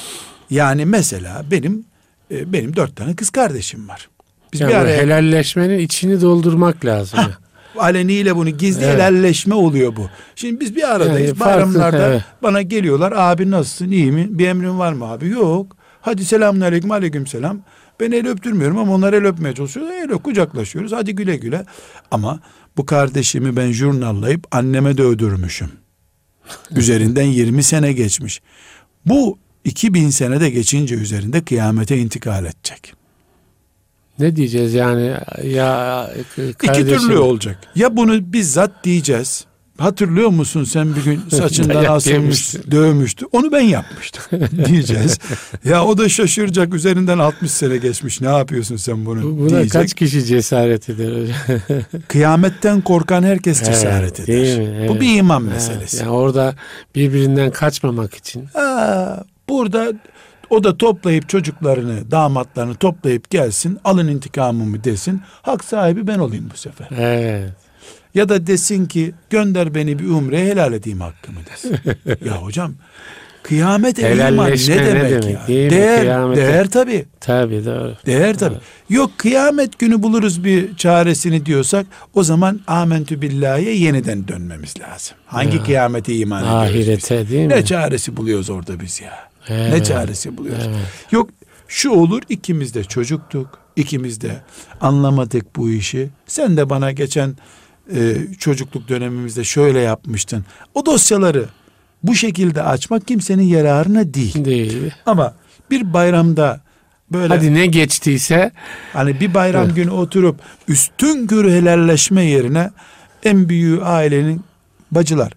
[0.51, 1.85] yani mesela benim
[2.31, 4.09] e, benim dört tane kız kardeşim var.
[4.53, 7.19] Biz yani bir araya helalleşmenin içini doldurmak lazım.
[7.19, 7.31] Hah,
[7.79, 8.95] aleniyle bunu gizli Evet.
[8.95, 10.09] helalleşme oluyor bu.
[10.37, 11.29] Şimdi biz bir aradayız.
[11.29, 12.23] Yani farklı, Bayramlarda evet.
[12.43, 13.13] bana geliyorlar.
[13.17, 13.91] Abi nasılsın?
[13.91, 14.27] iyi mi?
[14.31, 15.29] Bir emrin var mı abi?
[15.29, 15.77] Yok.
[16.01, 17.61] Hadi selamun aleyküm aleyküm selam.
[18.01, 19.87] Ben el öptürmüyorum ama onlar el öpmeye çalışıyor.
[19.87, 20.93] El öp, kucaklaşıyoruz.
[20.93, 21.65] Hadi güle güle.
[22.11, 22.41] Ama
[22.77, 25.71] bu kardeşimi ben jurnallayıp anneme de öldürmüşüm.
[26.77, 28.41] Üzerinden 20 sene geçmiş.
[29.07, 32.95] Bu 2000 senede geçince üzerinde kıyamete intikal edecek.
[34.19, 37.59] Ne diyeceğiz yani ya İki kardeşim, türlü olacak.
[37.75, 39.48] Ya bunu bizzat diyeceğiz.
[39.79, 43.27] Hatırlıyor musun sen bir gün saçından asılmış, dövmüştü.
[43.33, 44.23] Onu ben yapmıştım
[44.67, 45.19] diyeceğiz.
[45.65, 46.75] ya o da şaşıracak.
[46.75, 48.21] Üzerinden 60 sene geçmiş.
[48.21, 49.73] Ne yapıyorsun sen bunu Bu- Buna diyecek.
[49.73, 51.81] kaç kişi cesaret eder hocam?
[52.09, 54.27] Kıyametten korkan herkes Evet, cesaret eder.
[54.27, 54.89] değil mi?
[54.89, 55.01] Bu Evet.
[55.01, 55.97] bir iman Evet, meselesi.
[55.97, 56.55] yani orada
[56.95, 58.45] birbirinden kaçmamak için.
[58.55, 59.17] Aa,
[59.49, 59.93] burada
[60.51, 65.21] O da toplayıp çocuklarını, damatlarını toplayıp gelsin, alın intikamımı desin.
[65.43, 66.89] Hak sahibi ben olayım bu sefer.
[66.99, 67.53] Evet.
[68.15, 71.77] Ya da desin ki gönder beni bir umreye helal edeyim hakkımı desin.
[72.25, 72.75] ya hocam
[73.43, 75.47] kıyamet iman ne ne demek, demek, ya?
[75.49, 77.05] Değer, Kıyamete- değer tabii.
[77.21, 77.95] Tabii doğru.
[78.07, 78.57] Değer tabii.
[78.91, 85.17] Yok kıyamet günü buluruz bir çaresini diyorsak o zaman amentü billahi'ye yeniden dönmemiz lazım.
[85.27, 85.63] Hangi Ya.
[85.63, 87.05] kıyamete iman ediyoruz biz?
[87.13, 87.49] Ahirete değil mi?
[87.55, 89.13] Ne çaresi buluyoruz orada biz ya?
[89.49, 89.87] Ne Evet.
[89.87, 90.65] çaresi buluyoruz?
[90.67, 90.77] Evet.
[91.13, 91.31] Yok
[91.69, 93.59] şu olur ikimiz de çocuktuk.
[93.77, 94.31] ikimiz de
[94.81, 96.09] anlamadık bu işi.
[96.27, 97.37] Sen de bana geçen
[97.95, 100.45] e, çocukluk dönemimizde şöyle yapmıştın.
[100.75, 101.45] O dosyaları
[102.03, 104.45] bu şekilde açmak kimsenin yararına değil.
[104.45, 104.95] Değil.
[105.07, 105.35] Ama
[105.71, 106.61] bir bayramda
[107.13, 108.53] böyle Hadi ne geçtiyse
[108.93, 109.77] hani bir bayram Evet.
[109.77, 112.71] günü oturup üstün körü helalleşme yerine
[113.25, 114.41] en büyüğü ailenin
[114.91, 115.33] bacılar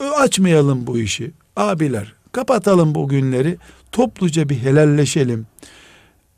[0.00, 1.30] açmayalım bu işi.
[1.56, 3.58] Abiler kapatalım bu günleri.
[3.92, 5.46] Topluca bir helalleşelim.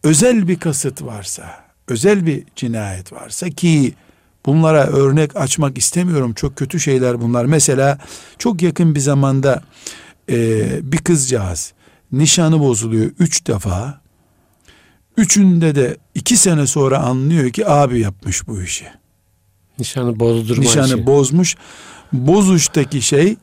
[0.02, 3.94] Özel bir kasıt varsa, özel bir cinayet varsa ki
[4.46, 6.32] bunlara örnek açmak istemiyorum.
[6.34, 7.44] Çok kötü şeyler bunlar.
[7.44, 7.98] Mesela
[8.38, 9.62] çok yakın bir zamanda
[10.30, 10.36] e,
[10.92, 11.72] bir kızcağız
[12.12, 14.00] nişanı bozuluyor üç defa.
[15.16, 18.86] Üçünde de iki sene sonra anlıyor ki abi yapmış bu işi.
[19.78, 21.06] nişanı bozdurma Nişanı işi.
[21.06, 21.56] bozmuş.
[22.12, 23.36] Bozuştaki şey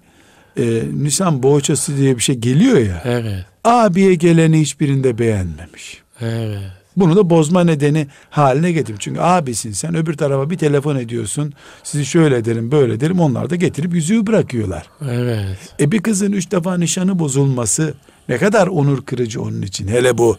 [0.58, 3.02] e, nisan boğaçası diye bir şey geliyor ya.
[3.06, 3.46] Evet.
[3.64, 6.02] Abiye geleni hiçbirinde beğenmemiş.
[6.22, 6.72] Evet.
[6.98, 8.98] Bunu da bozma nedeni haline getirdim.
[9.00, 11.54] Çünkü abisin sen öbür tarafa bir telefon ediyorsun.
[11.84, 13.20] Sizi şöyle derim böyle derim.
[13.20, 14.90] Onlar da getirip yüzüğü bırakıyorlar.
[15.10, 15.58] Evet.
[15.80, 17.94] E bir kızın üç defa nişanı bozulması
[18.30, 19.88] ne kadar onur kırıcı onun için.
[19.88, 20.38] Hele bu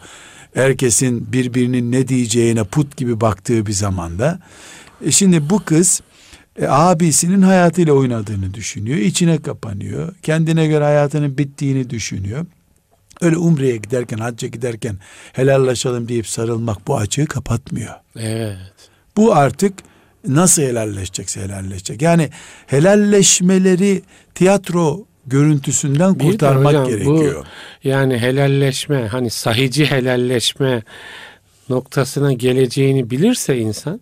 [0.53, 4.39] herkesin birbirinin ne diyeceğine put gibi baktığı bir zamanda.
[5.05, 6.01] E şimdi bu kız
[6.61, 8.97] e, abisinin hayatıyla oynadığını düşünüyor.
[8.97, 10.13] içine kapanıyor.
[10.23, 12.45] Kendine göre hayatının bittiğini düşünüyor.
[13.21, 14.97] Öyle umreye giderken, hacca giderken
[15.33, 17.93] helallaşalım deyip sarılmak bu açığı kapatmıyor.
[18.19, 18.57] Evet.
[19.17, 19.73] Bu artık
[20.27, 22.01] nasıl helalleşecekse helalleşecek.
[22.01, 22.29] Yani
[22.67, 24.01] helalleşmeleri
[24.35, 27.45] tiyatro görüntüsünden Bir kurtarmak hocam bu- gerekiyor.
[27.83, 30.83] Yani helalleşme hani sahici helalleşme
[31.69, 34.01] noktasına geleceğini bilirse insan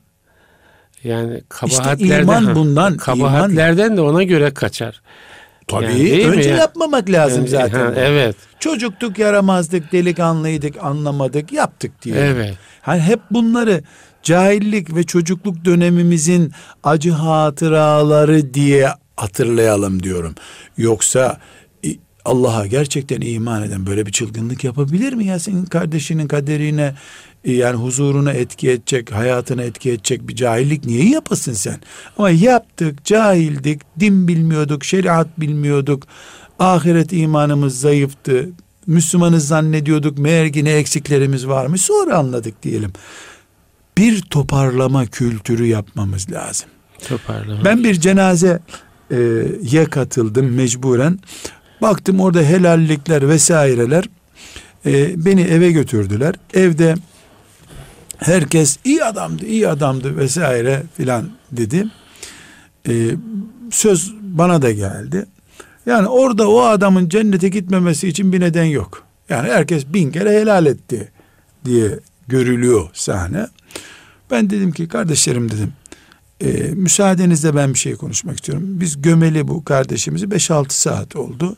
[1.03, 5.01] yani kabahatlerden iman ha, bundan, kabahatlerden de ona göre kaçar.
[5.68, 6.55] Tabii Yani mi önce ya?
[6.57, 7.80] yapmamak lazım Yani, zaten.
[7.80, 8.36] ha, evet.
[8.59, 12.16] Çocuktuk, yaramazdık, delikanlıydık, anlamadık, yaptık diye.
[12.16, 12.53] Evet.
[12.82, 13.84] Hani hep bunları
[14.24, 16.51] cahillik ve çocukluk dönemimizin
[16.84, 20.36] acı hatıraları diye hatırlayalım diyorum.
[20.78, 21.38] Yoksa
[22.26, 26.93] Allah'a gerçekten iman eden böyle bir çılgınlık yapabilir mi ya senin kardeşinin kaderine
[27.45, 31.77] yani huzuruna etki edecek, hayatına etki edecek bir cahillik niye yapasın sen?
[32.17, 36.07] Ama yaptık, cahildik, din bilmiyorduk, şeriat bilmiyorduk,
[36.59, 38.49] ahiret imanımız zayıftı,
[38.87, 42.93] Müslümanız zannediyorduk, meğer ki ne eksiklerimiz varmış, sonra anladık diyelim.
[43.97, 46.69] Bir toparlama kültürü yapmamız lazım.
[47.07, 47.65] Toparlama.
[47.65, 48.59] Ben bir cenazeye
[49.61, 51.19] ye katıldım mecburen.
[51.81, 54.05] Baktım orada helallikler vesaireler.
[54.85, 56.35] E, beni eve götürdüler.
[56.53, 56.95] Evde
[58.18, 61.88] herkes iyi adamdı, iyi adamdı vesaire filan dedi.
[62.88, 63.11] E,
[63.72, 65.26] söz bana da geldi.
[65.86, 69.03] Yani orada o adamın cennete gitmemesi için bir neden yok.
[69.30, 71.11] Yani herkes bin kere helal etti
[71.66, 73.47] diye görülüyor sahne.
[74.32, 75.74] Ben dedim ki kardeşlerim dedim
[76.43, 78.64] e, müsaadenizle ben bir şey konuşmak istiyorum.
[78.68, 81.55] Biz gömeli bu kardeşimizi 5-6 saat oldu.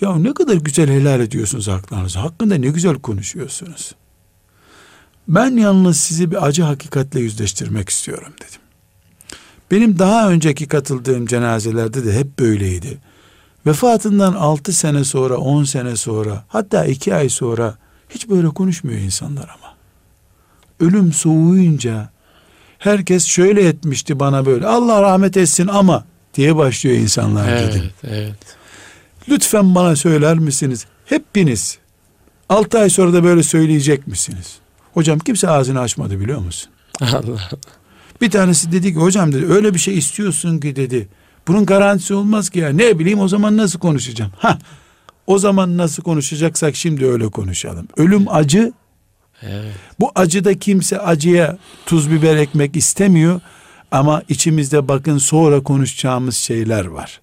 [0.00, 2.18] Ya ne kadar güzel helal ediyorsunuz haklarınızı.
[2.18, 3.94] Hakkında ne güzel konuşuyorsunuz.
[5.28, 8.60] Ben yalnız sizi bir acı hakikatle yüzleştirmek istiyorum dedim.
[9.70, 12.98] Benim daha önceki katıldığım cenazelerde de hep böyleydi.
[13.66, 17.74] Vefatından 6 sene sonra, 10 sene sonra, hatta 2 ay sonra
[18.10, 19.74] hiç böyle konuşmuyor insanlar ama.
[20.80, 22.10] Ölüm soğuyunca
[22.78, 24.66] herkes şöyle etmişti bana böyle.
[24.66, 26.04] Allah rahmet etsin ama
[26.34, 27.90] diye başlıyor insanlar dedim.
[28.04, 28.38] Evet, evet.
[29.28, 30.86] Lütfen bana söyler misiniz?
[31.06, 31.78] Hepiniz
[32.48, 34.61] 6 ay sonra da böyle söyleyecek misiniz?
[34.94, 36.70] Hocam kimse ağzını açmadı biliyor musun?
[37.00, 37.50] Allah.
[38.20, 41.08] Bir tanesi dedi ki hocam dedi öyle bir şey istiyorsun ki dedi.
[41.48, 42.68] Bunun garantisi olmaz ki ya.
[42.68, 44.32] Ne bileyim o zaman nasıl konuşacağım?
[44.38, 44.58] Ha.
[45.26, 47.88] O zaman nasıl konuşacaksak şimdi öyle konuşalım.
[47.96, 48.72] Ölüm acı.
[49.42, 49.74] Evet.
[50.00, 53.40] Bu acıda kimse acıya tuz biber ekmek istemiyor.
[53.90, 57.20] Ama içimizde bakın sonra konuşacağımız şeyler var.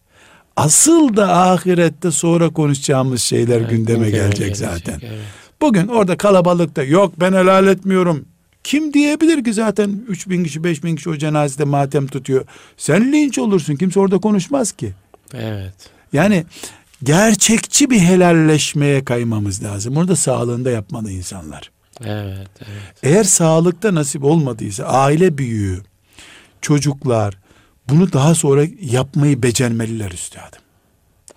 [0.56, 5.00] Asıl da ahirette sonra konuşacağımız şeyler Evet, gündeme gelecek, zaten.
[5.04, 5.20] Evet.
[5.62, 8.26] Bugün orada kalabalıkta yok ben helal etmiyorum.
[8.64, 12.46] Kim diyebilir ki zaten 3 bin kişi 5 bin kişi o cenazede matem tutuyor.
[12.78, 14.94] Sen linç olursun kimse orada konuşmaz ki.
[15.34, 15.74] Evet.
[16.14, 16.46] Yani
[17.04, 19.96] gerçekçi bir helalleşmeye kaymamız lazım.
[19.96, 21.72] Bunu da sağlığında yapmalı insanlar.
[22.04, 22.94] Evet, evet.
[23.04, 25.82] Eğer sağlıkta nasip olmadıysa aile büyüğü,
[26.62, 27.38] çocuklar
[27.90, 30.59] bunu daha sonra yapmayı becermeliler üstadım.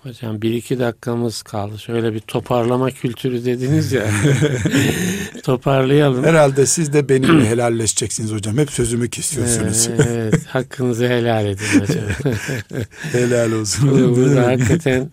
[0.03, 1.79] Hocam bir iki dakikamız kaldı.
[1.79, 4.05] Şöyle bir toparlama kültürü dediniz ya.
[5.43, 6.23] Toparlayalım.
[6.23, 8.57] Herhalde siz de benimle helalleşeceksiniz hocam.
[8.57, 9.89] Hep sözümü kesiyorsunuz.
[10.07, 12.03] Evet, hakkınızı helal edin hocam.
[13.11, 13.91] helal olsun.
[13.91, 15.11] Bu- Burada hakikaten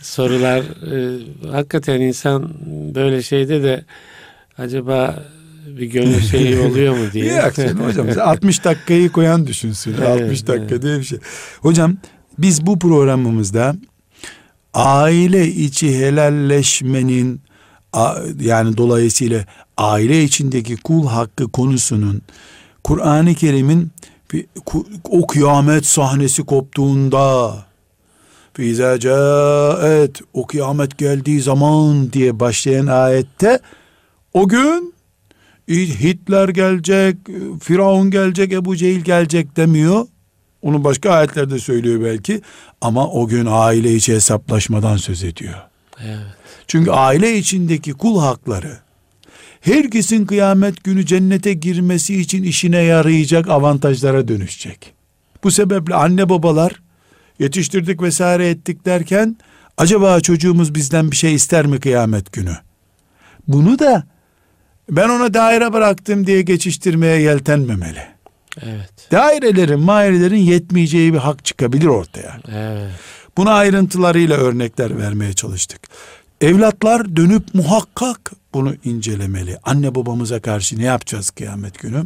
[0.00, 1.18] sorular e,
[1.50, 2.54] hakikaten insan
[2.94, 3.84] böyle şeyde de
[4.58, 5.24] acaba
[5.66, 7.34] bir gönül şeyi oluyor mu diye.
[7.34, 8.06] Yok canım hocam.
[8.20, 9.94] 60 dakikayı koyan düşünsün.
[9.98, 10.82] Evet, 60 dakika evet.
[10.82, 11.18] diye bir şey.
[11.60, 11.96] Hocam
[12.38, 13.76] biz bu programımızda
[14.74, 17.40] aile içi helalleşmenin
[18.40, 19.44] yani dolayısıyla
[19.76, 22.22] aile içindeki kul hakkı konusunun
[22.84, 23.90] Kur'an-ı Kerim'in
[25.04, 27.54] o kıyamet sahnesi koptuğunda
[28.54, 33.60] Fize caet o kıyamet geldiği zaman diye başlayan ayette
[34.34, 34.94] o gün
[35.68, 37.16] Hitler gelecek,
[37.60, 40.06] Firavun gelecek, Ebu Cehil gelecek demiyor.
[40.62, 42.40] Onu başka ayetlerde söylüyor belki.
[42.80, 45.58] Ama o gün aile içi hesaplaşmadan söz ediyor.
[46.04, 46.18] Evet.
[46.66, 48.78] Çünkü aile içindeki kul hakları
[49.60, 54.92] herkesin kıyamet günü cennete girmesi için işine yarayacak avantajlara dönüşecek.
[55.44, 56.82] Bu sebeple anne babalar
[57.38, 59.36] yetiştirdik vesaire ettik derken
[59.76, 62.56] acaba çocuğumuz bizden bir şey ister mi kıyamet günü?
[63.48, 64.06] Bunu da
[64.90, 68.02] ben ona daire bıraktım diye geçiştirmeye yeltenmemeli.
[68.62, 69.10] Evet.
[69.12, 72.38] Dairelerin, mairelerin yetmeyeceği bir hak çıkabilir ortaya.
[72.52, 72.90] Evet.
[73.36, 75.80] Buna ayrıntılarıyla örnekler vermeye çalıştık.
[76.40, 79.58] Evlatlar dönüp muhakkak bunu incelemeli.
[79.64, 82.04] Anne babamıza karşı ne yapacağız kıyamet günü?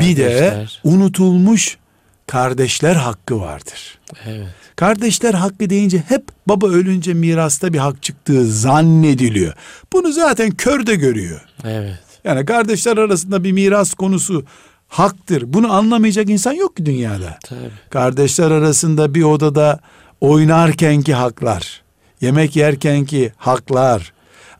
[0.00, 0.80] Bir de Kardeşler.
[0.84, 1.78] unutulmuş
[2.26, 3.98] kardeşler hakkı vardır.
[4.26, 4.46] Evet.
[4.76, 9.52] Kardeşler hakkı deyince hep baba ölünce mirasta bir hak çıktığı zannediliyor.
[9.92, 11.40] Bunu zaten kör de görüyor.
[11.64, 11.98] Evet.
[12.24, 14.44] Yani kardeşler arasında bir miras konusu
[14.92, 15.44] haktır.
[15.46, 17.38] Bunu anlamayacak insan yok ki dünyada.
[17.44, 17.70] Tabii.
[17.90, 19.80] Kardeşler arasında bir odada
[20.20, 21.82] oynarkenki haklar,
[22.20, 24.12] yemek yerkenki haklar,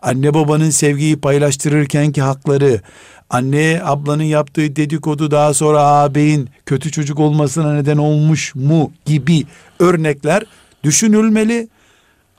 [0.02, 2.80] anne babanın sevgiyi paylaştırırkenki hakları,
[3.30, 9.44] anne ablanın yaptığı dedikodu daha sonra ağabeyin kötü çocuk olmasına neden olmuş mu gibi
[9.78, 10.44] örnekler
[10.84, 11.68] düşünülmeli.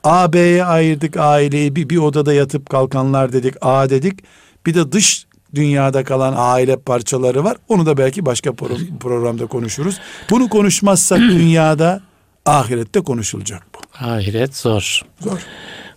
[0.04, 4.20] A, B'ye ayırdık aileyi bir, bir odada yatıp kalkanlar dedik A dedik.
[4.66, 7.56] Bir de dış dünyada kalan aile parçaları var.
[7.68, 9.98] Onu da belki başka pro- programda konuşuruz.
[10.30, 12.00] Bunu konuşmazsak dünyada
[12.46, 14.06] ahirette konuşulacak bu.
[14.06, 15.02] Ahiret zor.
[15.20, 15.38] Zor.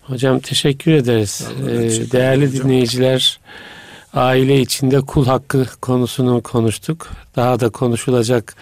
[0.01, 1.47] Hocam teşekkür ederiz.
[1.61, 1.67] Ee,
[2.11, 2.63] değerli hocam.
[2.63, 3.39] dinleyiciler
[4.13, 7.09] aile içinde kul hakkı konusunu konuştuk.
[7.35, 8.55] Daha da konuşulacak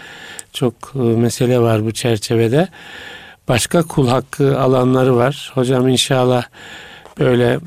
[0.53, 2.67] çok e, mesele var bu çerçevede.
[3.47, 5.51] Başka kul hakkı alanları var.
[5.53, 6.43] Hocam inşallah
[7.19, 7.59] böyle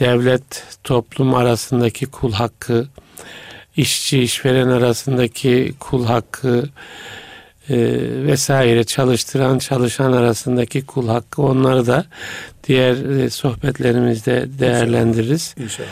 [0.00, 2.86] devlet toplum arasındaki kul hakkı,
[3.76, 6.68] işçi işveren arasındaki kul hakkı
[7.68, 7.76] e,
[8.26, 12.04] vesaire çalıştıran çalışan arasındaki kul hakkı onları da
[12.64, 15.54] diğer e, sohbetlerimizde değerlendiririz.
[15.58, 15.88] İnşallah.